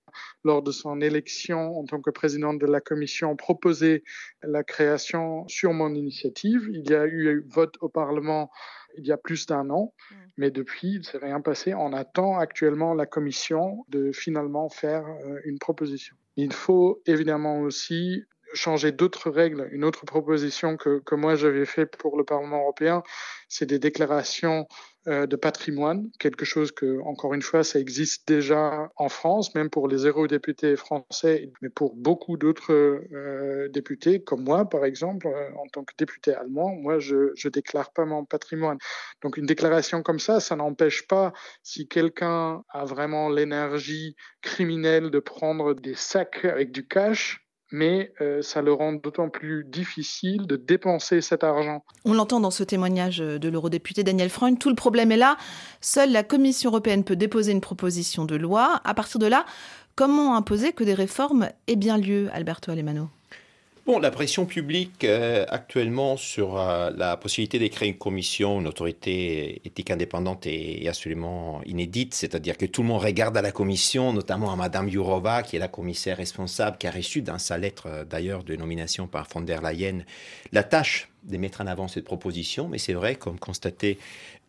[0.44, 4.02] lors de son élection en tant que présidente de la commission, proposé
[4.42, 6.68] la création sur mon initiative.
[6.72, 8.50] Il y a eu vote au Parlement
[8.98, 10.14] il y a plus d'un an, mm.
[10.36, 11.74] mais depuis, il ne s'est rien passé.
[11.74, 16.16] On attend actuellement la Commission de finalement faire euh, une proposition.
[16.36, 19.68] Il faut évidemment aussi changer d'autres règles.
[19.72, 23.02] Une autre proposition que, que moi j'avais fait pour le Parlement européen,
[23.48, 24.66] c'est des déclarations
[25.06, 29.88] de patrimoine, quelque chose que, encore une fois, ça existe déjà en France, même pour
[29.88, 35.66] les eurodéputés français, mais pour beaucoup d'autres euh, députés, comme moi, par exemple, euh, en
[35.68, 38.78] tant que député allemand, moi, je ne déclare pas mon patrimoine.
[39.22, 45.18] Donc, une déclaration comme ça, ça n'empêche pas, si quelqu'un a vraiment l'énergie criminelle de
[45.18, 47.45] prendre des sacs avec du cash,
[47.76, 51.84] mais euh, ça le rend d'autant plus difficile de dépenser cet argent.
[52.06, 55.36] On l'entend dans ce témoignage de l'eurodéputé Daniel Freund, tout le problème est là.
[55.82, 58.80] Seule la Commission européenne peut déposer une proposition de loi.
[58.84, 59.44] À partir de là,
[59.94, 63.10] comment imposer que des réformes aient bien lieu, Alberto Alemano?
[63.88, 69.62] La pression publique euh, actuellement sur euh, la possibilité de créer une commission, une autorité
[69.64, 72.12] éthique indépendante est, absolument inédite.
[72.12, 75.60] C'est-à-dire que tout le monde regarde à la commission, notamment à Madame Jourova, qui est
[75.60, 79.40] la commissaire responsable, qui a reçu dans sa lettre euh, d'ailleurs de nomination par von
[79.40, 80.00] der Leyen
[80.52, 83.98] la tâche de mettre en avant cette proposition, mais c'est vrai, comme constaté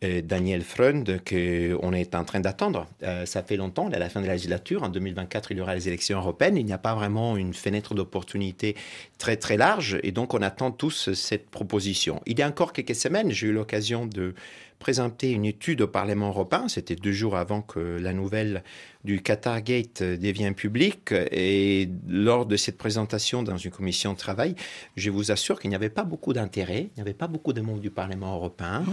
[0.02, 2.86] Daniel Freund, qu'on est en train d'attendre.
[3.02, 5.74] Euh, ça fait longtemps, à la fin de la législature, en 2024, il y aura
[5.74, 6.56] les élections européennes.
[6.56, 8.76] Il n'y a pas vraiment une fenêtre d'opportunité
[9.18, 12.22] très très large, et donc on attend tous cette proposition.
[12.28, 14.36] Il y a encore quelques semaines, j'ai eu l'occasion de
[14.80, 16.68] présenter une étude au Parlement européen.
[16.68, 18.63] C'était deux jours avant que la nouvelle
[19.04, 21.13] du Qatar Gate devienne publique.
[21.32, 24.56] Et lors de cette présentation dans une commission de travail,
[24.96, 27.62] je vous assure qu'il n'y avait pas beaucoup d'intérêt, il n'y avait pas beaucoup de
[27.62, 28.84] membres du Parlement européen.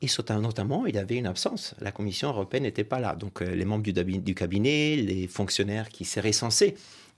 [0.00, 1.74] Et notamment, il y avait une absence.
[1.80, 3.14] La Commission européenne n'était pas là.
[3.14, 6.74] Donc euh, les membres du cabinet, les fonctionnaires qui seraient censés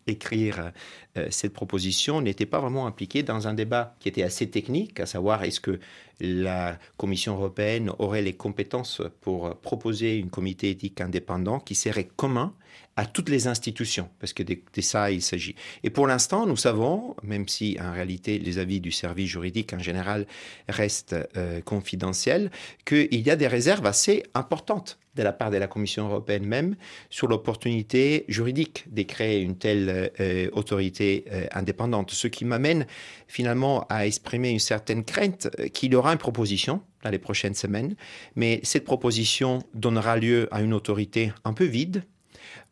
[0.07, 0.73] écrire
[1.17, 5.07] euh, cette proposition n'étaient pas vraiment impliqués dans un débat qui était assez technique, à
[5.07, 5.81] savoir est-ce que
[6.21, 12.55] la Commission européenne aurait les compétences pour proposer une comité éthique indépendant qui serait commun
[12.97, 15.55] à toutes les institutions, parce que de, ça il s'agit.
[15.85, 19.79] Et pour l'instant, nous savons, même si en réalité les avis du service juridique en
[19.79, 20.27] général
[20.69, 22.51] restent euh, confidentiels,
[22.87, 26.77] qu'il y a des réserves assez importantes de la part de la Commission européenne même
[27.11, 32.11] sur l'opportunité juridique de créer une telle euh, autorité euh, indépendante.
[32.11, 32.87] Ce qui m'amène
[33.27, 37.95] finalement à exprimer une certaine crainte qu'il y aura une proposition dans les prochaines semaines,
[38.37, 42.05] mais cette proposition donnera lieu à une autorité un peu vide,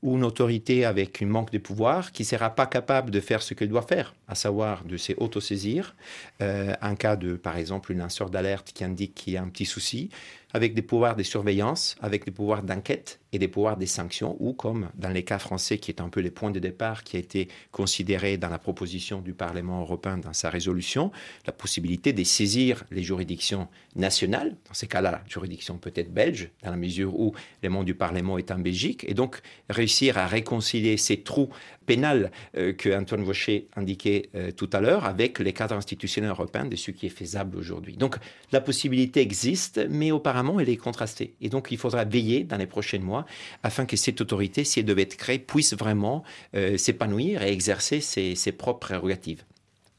[0.03, 3.43] ou une autorité avec un manque de pouvoir qui ne sera pas capable de faire
[3.43, 5.95] ce qu'elle doit faire, à savoir de s'autosaisir
[6.43, 9.49] euh, en cas de, par exemple, une lanceur d'alerte qui indique qu'il y a un
[9.49, 10.11] petit souci,
[10.55, 14.53] avec des pouvoirs de surveillance, avec des pouvoirs d'enquête et des pouvoirs des sanctions, ou
[14.53, 17.19] comme dans les cas français, qui est un peu le point de départ qui a
[17.19, 21.11] été considéré dans la proposition du Parlement européen dans sa résolution,
[21.45, 26.71] la possibilité de saisir les juridictions nationales, dans ces cas-là, la juridiction peut-être belge, dans
[26.71, 27.35] la mesure où
[27.65, 31.49] les membres du Parlement est en Belgique, et donc réussir à réconcilier ces trous
[31.87, 36.67] pénal euh, que Antoine Vaucher indiquait euh, tout à l'heure avec les cadres institutionnels européens
[36.67, 37.97] de ce qui est faisable aujourd'hui.
[37.97, 38.17] Donc
[38.53, 41.35] la possibilité existe, mais apparemment elle est contrastée.
[41.41, 43.27] Et donc il faudra veiller dans les prochains mois
[43.63, 46.23] afin que cette autorité, si elle devait être créée, puisse vraiment
[46.55, 49.45] euh, s'épanouir et exercer ses propres prérogatives.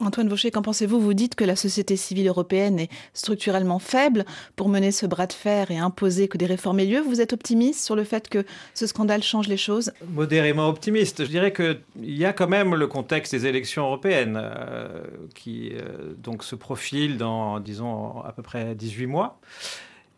[0.02, 1.00] Antoine Vaucher, qu'en pensez-vous?
[1.00, 4.26] Vous dites que la société civile européenne est structurellement faible
[4.58, 7.00] pour mener ce bras de fer et imposer que des réformes aient lieu.
[7.00, 8.44] Vous êtes optimiste sur le fait que
[8.74, 9.94] ce scandale change les choses?
[10.10, 11.24] Modérément optimiste.
[11.24, 15.02] Je dirais qu'il y a quand même le contexte des élections européennes euh,
[15.34, 19.40] qui euh, donc se profile dans, disons, à peu près 18 mois.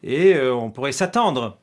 [0.02, 1.60] Et euh, on pourrait s'attendre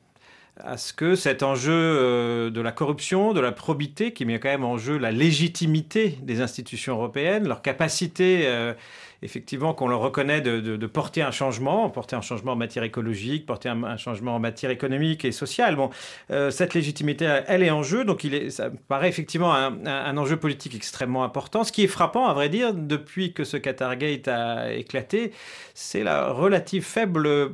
[0.63, 4.49] à ce que cet enjeu euh, de la corruption, de la probité, qui met quand
[4.49, 8.73] même en jeu la légitimité des institutions européennes, leur capacité, euh,
[9.21, 13.67] effectivement, qu'on leur reconnaît de, porter un changement, porter un changement en matière écologique, porter
[13.67, 15.75] un, changement en matière économique et sociale.
[15.75, 15.89] Bon,
[16.31, 20.17] euh, cette légitimité, elle est en jeu, donc il est, ça paraît effectivement un, un,
[20.17, 21.65] enjeu politique extrêmement important.
[21.65, 25.33] Ce qui est frappant, à vrai dire, depuis que ce Qatar Gate a éclaté,
[25.73, 27.51] c'est la relative faible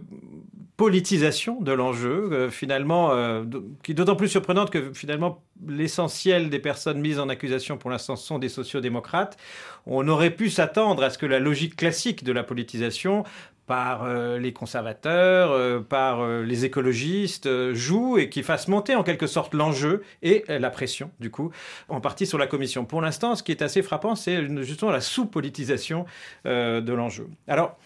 [0.77, 3.43] politisation de l'enjeu, euh, finalement, euh,
[3.83, 8.15] qui est d'autant plus surprenante que finalement l'essentiel des personnes mises en accusation pour l'instant
[8.15, 9.37] sont des sociodémocrates.
[9.85, 13.23] On aurait pu s'attendre à ce que la logique classique de la politisation
[13.67, 19.53] par euh, les conservateurs, par les écologistes, joue et qui fasse monter en quelque sorte
[19.53, 21.51] l'enjeu et la pression, du coup,
[21.89, 22.85] en partie sur la Commission.
[22.85, 26.05] Pour l'instant, ce qui est assez frappant, c'est justement la sous-politisation
[26.43, 27.27] de l'enjeu.
[27.47, 27.77] Alors,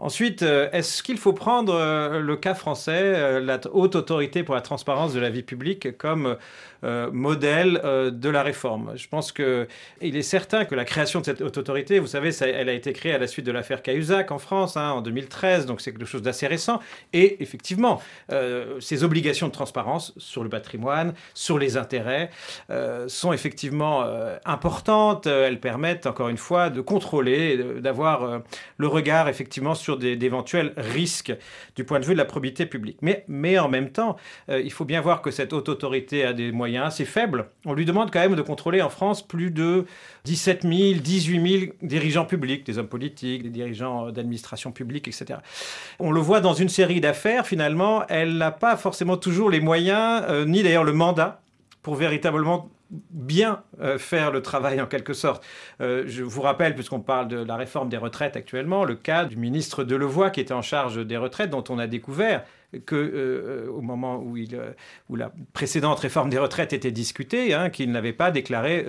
[0.00, 4.54] Ensuite, euh, est-ce qu'il faut prendre euh, le cas français, euh, la haute autorité pour
[4.54, 6.36] la transparence de la vie publique, comme
[7.10, 7.80] modèle
[8.12, 8.92] de la réforme?
[8.94, 9.66] Je pense qu'il
[10.00, 13.12] est certain que la création de cette haute autorité, vous savez, elle a été créée
[13.12, 16.22] à la suite de l'affaire Cahuzac en France hein, en 2013, donc c'est quelque chose
[16.22, 16.78] d'assez récent.
[17.12, 18.00] Et effectivement,
[18.78, 22.30] ces obligations de transparence sur le patrimoine, sur les intérêts,
[23.08, 24.04] sont effectivement
[24.44, 25.26] importantes.
[25.26, 28.42] Elles permettent, encore une fois, de contrôler, d'avoir
[28.76, 31.34] le regard effectivement sur d'éventuels risques
[31.76, 32.98] du point de vue de la probité publique.
[33.02, 34.16] Mais, mais en même temps,
[34.48, 37.50] il faut bien voir que cette haute autorité a des moyens assez faible.
[37.64, 39.86] On lui demande quand même de contrôler en France plus de
[40.24, 45.40] 17 000, 18 000 dirigeants publics, des hommes politiques, des dirigeants d'administration publique, etc.
[45.98, 50.22] On le voit dans une série d'affaires, finalement, elle n'a pas forcément toujours les moyens,
[50.28, 51.40] euh, ni d'ailleurs le mandat,
[51.82, 55.44] pour véritablement bien euh, faire le travail en quelque sorte.
[55.80, 59.36] Euh, je vous rappelle, puisqu'on parle de la réforme des retraites actuellement, le cas du
[59.36, 62.44] ministre Delevoye qui était en charge des retraites, dont on a découvert
[62.84, 64.58] que euh, au moment où, il,
[65.08, 68.86] où, la précédente réforme des retraites était discutée, hein, qu'il n'avait pas déclaré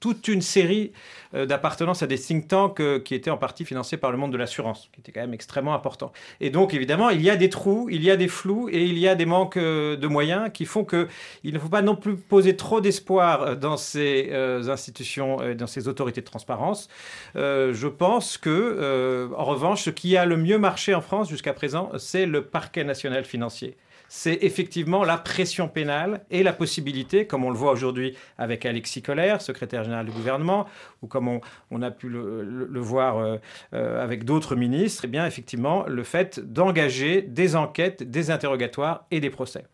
[0.00, 0.92] toute une série
[1.32, 4.88] d'appartenances à des think tanks qui étaient en partie financés par le monde de l'assurance,
[4.92, 6.12] qui était quand même extrêmement important.
[6.40, 8.98] Et donc, évidemment, il y a des trous, il y a des flous et il
[8.98, 11.08] y a des manques de moyens qui font qu'il
[11.44, 14.32] ne faut pas non plus poser trop d'espoir dans ces
[14.68, 16.88] institutions, dans ces autorités de transparence.
[17.34, 21.90] je pense que, en revanche, ce qui a le mieux marché en France jusqu'à présent,
[21.98, 23.76] c'est le parquet national financier
[24.12, 29.02] c'est effectivement la pression pénale et la possibilité, comme on le voit aujourd'hui avec Alexis
[29.02, 30.66] Collère, secrétaire général du gouvernement,
[31.00, 31.40] ou comme
[31.70, 33.36] on, a pu le, voir euh,
[33.72, 39.20] euh, avec d'autres ministres, eh bien effectivement le fait d'engager des enquêtes, des interrogatoires et
[39.20, 39.64] des procès.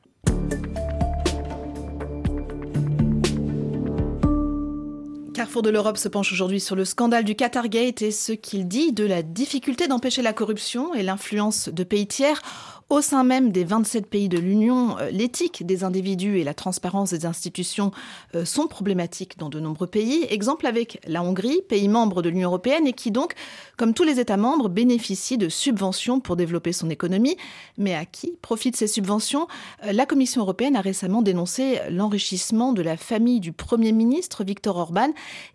[5.37, 8.93] Carrefour de l'Europe se penche aujourd'hui sur le scandale du Qatargate et ce qu'il dit
[8.93, 12.41] de la difficulté d'empêcher la corruption et l'influence de pays tiers
[12.89, 17.11] au sein même des 27 pays de l'Union, euh, l'éthique des individus et la transparence
[17.11, 17.91] des institutions
[18.37, 20.25] euh, sont problématiques dans de nombreux pays.
[20.31, 23.35] Exemple avec la Hongrie, pays membre de l'Union européenne et qui donc,
[23.77, 27.37] comme tous les États membres, bénéficie de subventions pour développer son économie.
[27.77, 29.49] Mais à qui profitent ces subventions?
[29.85, 34.77] Euh, La Commission européenne a récemment dénoncé l'enrichissement de la famille du Premier ministre Viktor
[34.77, 35.09] Orban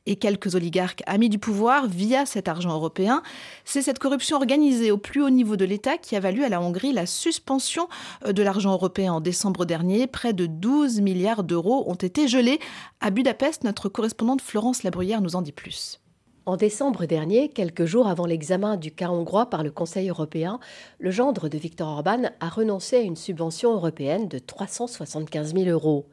[0.05, 3.23] et quelques oligarques amis du pouvoir via cet argent européen.
[3.63, 6.61] C'est cette corruption organisée au plus haut niveau de l'État qui a valu à la
[6.61, 7.87] Hongrie la suspension
[8.25, 10.07] euh, de l'argent européen en décembre dernier.
[10.07, 12.59] Près de 12 milliards d'euros ont été gelés.
[12.99, 15.99] À Budapest, notre correspondante Florence Labruyère nous en dit plus.
[16.47, 20.59] En décembre dernier, quelques jours avant l'examen du cas hongrois par le Conseil européen,
[20.97, 26.07] le gendre de Viktor Orban a renoncé à une subvention européenne de 375 000 euros.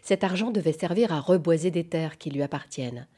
[0.00, 3.08] Cet argent devait servir à reboiser des terres qui lui appartiennent.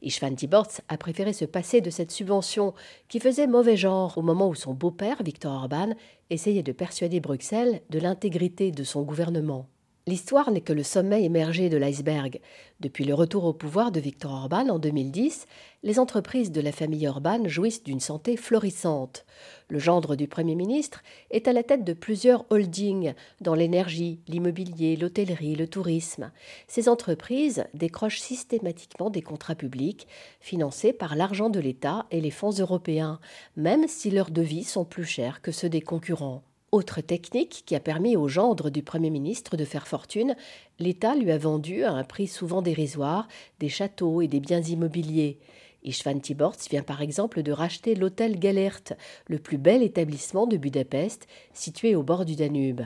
[0.00, 2.72] Ishvan Tiborts a préféré se passer de cette subvention
[3.08, 5.90] qui faisait mauvais genre au moment où son beau-père, Viktor Orban,
[6.30, 9.66] essayait de persuader Bruxelles de l'intégrité de son gouvernement.
[10.06, 12.38] L'histoire n'est que le sommet émergé de l'iceberg.
[12.80, 15.46] Depuis le retour au pouvoir de Viktor Orban en 2010,
[15.82, 19.24] les entreprises de la famille Orban jouissent d'une santé florissante.
[19.70, 24.96] Le gendre du Premier ministre est à la tête de plusieurs holdings dans l'énergie, l'immobilier,
[24.96, 26.32] l'hôtellerie, le tourisme.
[26.68, 30.06] Ces entreprises décrochent systématiquement des contrats publics
[30.38, 33.20] financés par l'argent de l'État et les fonds européens,
[33.56, 36.42] même si leurs devis sont plus chers que ceux des concurrents.
[36.74, 40.34] Autre technique qui a permis au gendre du Premier ministre de faire fortune,
[40.80, 43.28] l'État lui a vendu à un prix souvent dérisoire
[43.60, 45.38] des châteaux et des biens immobiliers.
[45.84, 48.82] Istvan Tiborts vient par exemple de racheter l'hôtel Gellert,
[49.28, 52.80] le plus bel établissement de Budapest, situé au bord du Danube.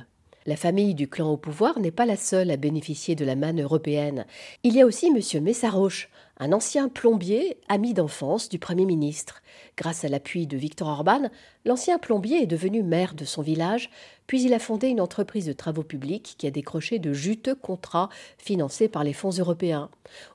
[0.48, 3.60] La famille du clan au pouvoir n'est pas la seule à bénéficier de la manne
[3.60, 4.24] européenne.
[4.64, 5.42] Il y a aussi M.
[5.42, 9.42] Messaroche, un ancien plombier, ami d'enfance du Premier ministre.
[9.76, 11.28] Grâce à l'appui de Victor Orban,
[11.66, 13.90] l'ancien plombier est devenu maire de son village,
[14.26, 18.08] puis il a fondé une entreprise de travaux publics qui a décroché de juteux contrats
[18.38, 19.90] financés par les fonds européens.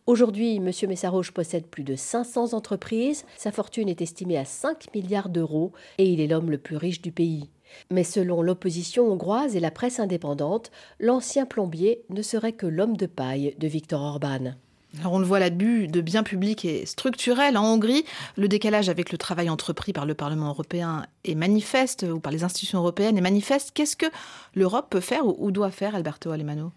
[0.06, 0.70] Aujourd'hui, M.
[0.90, 6.06] Messaroche possède plus de 500 entreprises, sa fortune est estimée à 5 milliards d'euros et
[6.06, 7.50] il est l'homme le plus riche du pays.
[7.92, 13.06] Mais selon l'opposition hongroise et la presse indépendante, l'ancien plombier ne serait que l'homme de
[13.06, 14.54] paille de Viktor Orban.
[15.00, 18.06] Alors on le voit, l'abus de biens publics est structurel en Hongrie.
[18.38, 22.44] Le décalage avec le travail entrepris par le Parlement européen est manifeste, ou par les
[22.44, 23.72] institutions européennes est manifeste.
[23.74, 24.06] Qu'est-ce que
[24.54, 26.72] l'Europe peut faire ou doit faire, Alberto Alemano?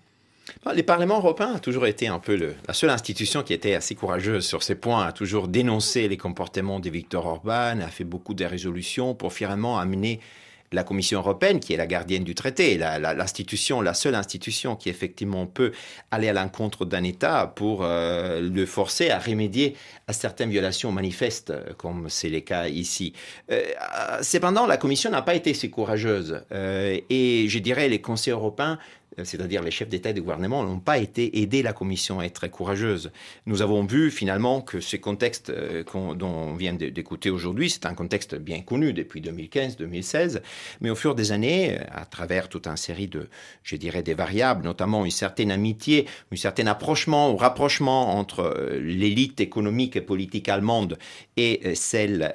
[0.74, 4.46] Les parlements européens ont toujours été un peu la seule institution qui était assez courageuse
[4.46, 8.44] sur ces points, a toujours dénoncé les comportements de Viktor Orban, a fait beaucoup de
[8.44, 10.20] résolutions pour finalement amener
[10.72, 15.46] la Commission européenne, qui est la gardienne du traité, l'institution, la, seule institution qui effectivement
[15.46, 15.72] peut
[16.10, 21.52] aller à l'encontre d'un État pour euh, le forcer à remédier à certaines violations manifestes,
[21.76, 23.12] comme c'est le cas ici.
[23.50, 23.62] Euh,
[24.22, 26.42] cependant, la Commission n'a pas été si courageuse.
[26.52, 28.78] Euh, et je dirais les conseils européens
[29.24, 32.34] c'est-à-dire les chefs d'État et de gouvernement, n'ont pas été aidés la Commission à être
[32.34, 33.10] très courageuse.
[33.46, 37.94] Nous avons vu finalement que ce contexte euh, dont on vient d'écouter aujourd'hui, c'est un
[37.94, 40.40] contexte bien connu depuis 2015-2016,
[40.80, 43.28] mais au fur des années, à travers toute une série de,
[43.62, 48.80] je dirais, des variables, notamment une certaine amitié, un certain approchement ou rapprochement entre euh,
[48.80, 50.98] l'élite économique et politique allemande
[51.36, 52.34] et euh, celle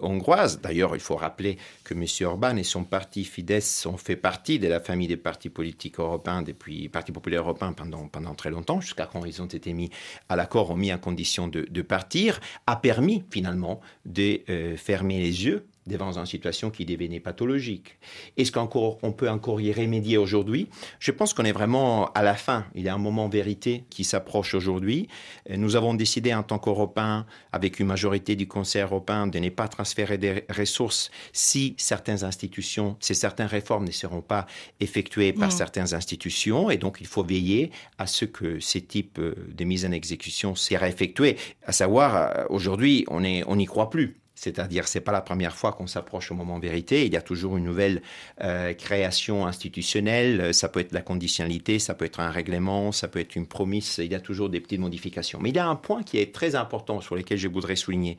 [0.00, 0.60] hongroise.
[0.60, 2.04] D'ailleurs, il faut rappeler que M.
[2.26, 6.11] Orban et son parti Fidesz ont fait partie de la famille des partis politiques européens,
[6.18, 9.90] depuis Parti populaire européen pendant, pendant très longtemps, jusqu'à quand ils ont été mis
[10.28, 15.44] à l'accord, ont mis en condition de, partir, a permis finalement de euh, fermer les
[15.44, 17.98] yeux devant une situation qui devenait pathologique.
[18.36, 20.68] Est-ce qu'on peut encore y remédier aujourd'hui?
[20.98, 22.66] Je pense qu'on est vraiment à la fin.
[22.74, 25.08] Il y a un moment vérité qui s'approche aujourd'hui.
[25.50, 29.68] Nous avons décidé en tant qu'Européens, avec une majorité du Conseil européen, de ne pas
[29.68, 34.46] transférer des ressources si certaines institutions, si certaines réformes ne seront pas
[34.80, 35.52] effectuées par mmh.
[35.52, 36.70] certaines institutions.
[36.70, 40.88] Et donc, il faut veiller à ce que ces types de mises en exécution soient
[40.88, 41.36] effectués.
[41.66, 44.21] À savoir, euh, aujourd'hui, on n'y croit plus.
[44.42, 47.06] C'est-à-dire, c'est pas la première fois qu'on s'approche au moment vérité.
[47.06, 48.02] Il y a toujours une nouvelle
[48.42, 50.52] euh, création institutionnelle.
[50.52, 53.98] Ça peut être la conditionnalité, ça peut être un règlement, ça peut être une promesse.
[53.98, 55.38] Il y a toujours des petites modifications.
[55.40, 58.18] Mais il y a un point qui est très important sur lequel je voudrais souligner.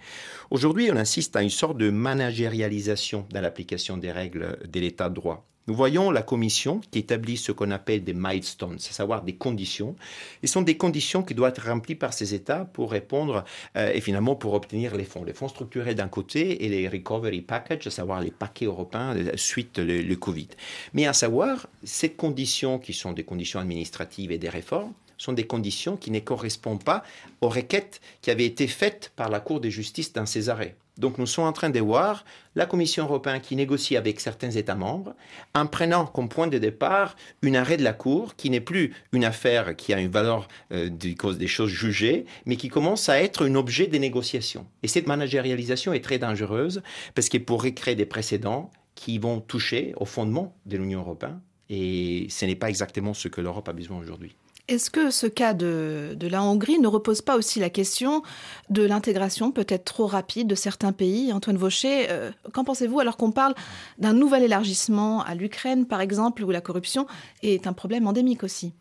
[0.50, 5.16] Aujourd'hui, on insiste à une sorte de managérialisation dans l'application des règles de l'état de
[5.16, 5.46] droit.
[5.68, 9.36] Nous voyons la Commission qui établit ce qu'on appelle des milestones, c'est à savoir des
[9.36, 9.96] conditions.
[10.44, 13.46] Ce sont des conditions qui doivent être remplies par ces États pour répondre
[13.78, 15.24] euh, et finalement pour obtenir les fonds.
[15.24, 19.80] Les fonds structurés d'un côté et les recovery packages, à savoir les paquets européens suite
[19.80, 20.50] le, Covid.
[20.94, 25.48] Mais à savoir, ces conditions qui sont des conditions administratives et des réformes, sont des
[25.48, 27.04] conditions qui ne correspondent pas
[27.40, 30.76] aux requêtes qui avaient été faites par la Cour de justice dans ces arrêts.
[30.98, 32.24] Donc nous sommes en train de voir
[32.56, 35.16] la Commission européenne qui négocie avec certains États membres
[35.56, 39.26] en prenant comme point de départ une arrêt de la Cour qui n'est plus une
[39.26, 43.20] affaire qui a une valeur euh, de cause des choses jugées, mais qui commence à
[43.22, 44.68] être un objet des négociations.
[44.84, 46.84] Et cette managérialisation est très dangereuse
[47.16, 51.40] parce qu'elle pourrait créer des précédents qui vont toucher au fondement de l'Union européenne.
[51.70, 54.36] Et ce n'est pas exactement ce que l'Europe a besoin aujourd'hui.
[54.70, 58.24] Est-ce que ce cas de, la Hongrie ne repose pas aussi la question
[58.70, 63.32] de l'intégration peut-être trop rapide de certains pays Antoine Vaucher, euh, qu'en pensez-vous alors qu'on
[63.32, 63.56] parle
[63.98, 67.08] d'un nouvel élargissement à l'Ukraine, par exemple, où la corruption
[67.42, 68.74] est un problème endémique aussi?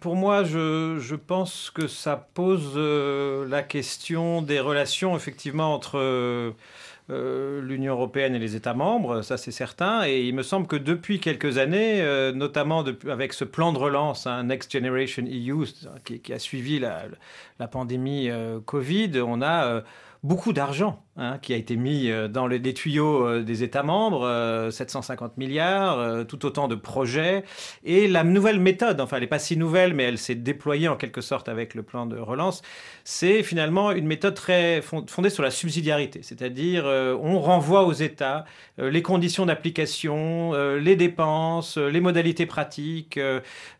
[0.00, 5.98] Pour moi, je, pense que ça pose euh, la question des relations effectivement entre
[7.12, 10.06] euh, l'Union européenne et les États membres, ça c'est certain.
[10.06, 14.26] Et il me semble que depuis quelques années, euh, notamment avec ce plan de relance,
[14.26, 15.66] hein, Next Generation EU,
[16.04, 19.82] qui, a suivi la, pandémie euh, Covid, on a
[20.22, 24.70] beaucoup d'argent Hein, qui a été mis euh, dans les, tuyaux euh, des États membres,
[24.70, 27.44] 750 euh, milliards, tout autant de projets.
[27.84, 30.96] Et la nouvelle méthode, enfin elle n'est pas si nouvelle, mais elle s'est déployée en
[30.96, 32.62] quelque sorte avec le plan de relance,
[33.04, 38.46] c'est finalement une méthode très fondée sur la subsidiarité, c'est-à-dire on renvoie aux États
[38.78, 43.18] les conditions d'application, les dépenses, les modalités pratiques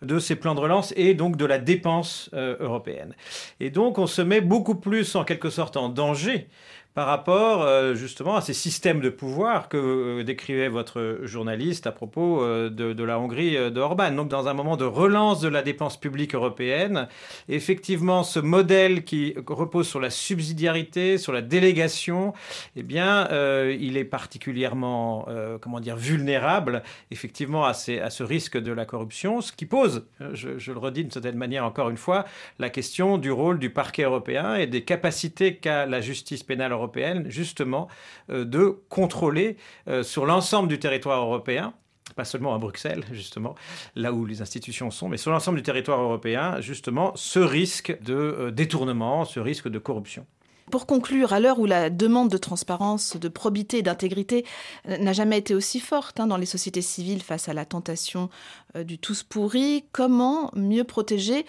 [0.02, 3.14] de ces plans de relance et donc de la dépense européenne.
[3.60, 6.48] Et donc on se met beaucoup plus en quelque sorte en danger
[6.95, 11.93] par rapport euh, justement à ces systèmes de pouvoir que euh, décrivait votre journaliste à
[11.93, 14.12] propos euh, de, la Hongrie de Orban.
[14.12, 17.09] Donc dans un moment de relance de la dépense publique européenne,
[17.49, 22.32] effectivement ce modèle qui repose sur la subsidiarité, sur la délégation,
[22.76, 23.28] eh bien
[23.70, 25.26] il est particulièrement
[25.61, 30.59] comment dire vulnérable effectivement à, ces, ce risque de la corruption, ce qui pose, je,
[30.59, 32.24] je le redis d'une certaine manière encore une fois,
[32.59, 36.81] la question du rôle du parquet européen et des capacités qu'a la justice pénale européenne
[36.82, 37.88] européenne, justement,
[38.30, 39.56] euh, de contrôler
[39.88, 41.74] euh, sur l'ensemble du territoire européen
[42.16, 43.54] pas seulement à Bruxelles, justement,
[43.96, 48.12] là où les institutions sont, mais sur l'ensemble du territoire européen, justement, ce risque de
[48.12, 50.26] euh, détournement, ce risque de corruption.
[50.70, 54.44] Pour conclure, à l'heure où la demande de transparence, de probité et d'intégrité
[54.86, 58.28] n'a jamais été aussi forte hein, dans les sociétés civiles face à la tentation
[58.74, 61.44] du tous pourri, comment mieux protéger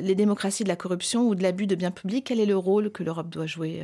[0.00, 2.24] les démocraties de la corruption ou de l'abus de biens publics?
[2.26, 3.82] Quel est le rôle que l'Europe doit jouer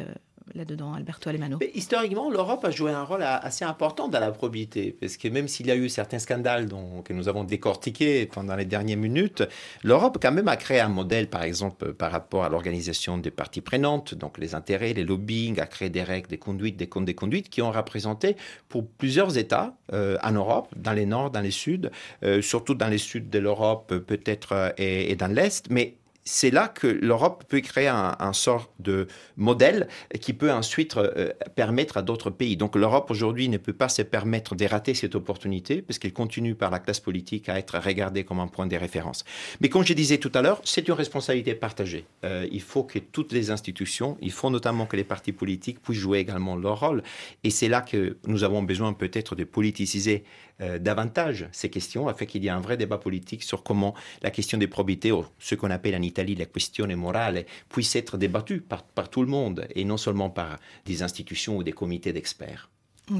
[0.54, 1.58] là-dedans, Alberto Alemano.
[1.74, 5.66] Historiquement, l'Europe a joué un rôle assez important dans la probité, parce que même s'il
[5.66, 9.42] y a eu certains scandales dont, que nous avons décortiqués pendant les dernières minutes,
[9.82, 13.60] l'Europe quand même a créé un modèle, par exemple, par rapport à l'organisation des parties
[13.60, 17.14] prenantes, donc les intérêts, les lobbying, a créé des règles, des conduites, des comptes des
[17.14, 18.36] conduites qui ont représenté
[18.68, 21.90] pour plusieurs États euh, en Europe, dans les nord, dans les sud,
[22.24, 25.94] euh, surtout dans les sud de l'Europe peut-être euh, et, et dans l'Est, mais
[26.30, 29.88] c'est là que l'Europe peut créer un, sort de modèle
[30.20, 32.56] qui peut ensuite euh, permettre à d'autres pays.
[32.56, 36.54] Donc l'Europe aujourd'hui ne peut pas se permettre de rater cette opportunité parce qu'elle continue
[36.54, 39.24] par la classe politique à être regardée comme un point de référence.
[39.60, 42.06] Mais comme je disais tout à l'heure, c'est une responsabilité partagée.
[42.24, 45.98] Euh, il faut que toutes les institutions, il faut notamment que les partis politiques puissent
[45.98, 47.02] jouer également leur rôle.
[47.42, 50.22] Et c'est là que nous avons besoin peut-être de politiser
[50.60, 54.30] euh, davantage ces questions afin qu'il y ait un vrai débat politique sur comment la
[54.30, 58.60] question des probités, ou ce qu'on appelle en Italie la question morale, puisse être débattue
[58.60, 62.68] par, par tout le monde et non seulement par des institutions ou des comités d'experts.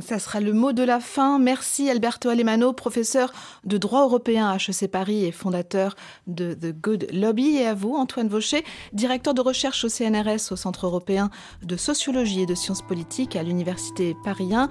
[0.03, 1.41] Ça sera le mot de la fin.
[1.41, 3.33] Merci Alberto Alemano, professeur
[3.65, 5.97] de droit européen à HEC Paris et fondateur
[6.29, 7.57] de The Good Lobby.
[7.57, 11.29] Et à vous, Antoine Vaucher, directeur de recherche au CNRS, au Centre européen
[11.65, 14.69] de sociologie et de sciences politiques à l'Université Paris 1,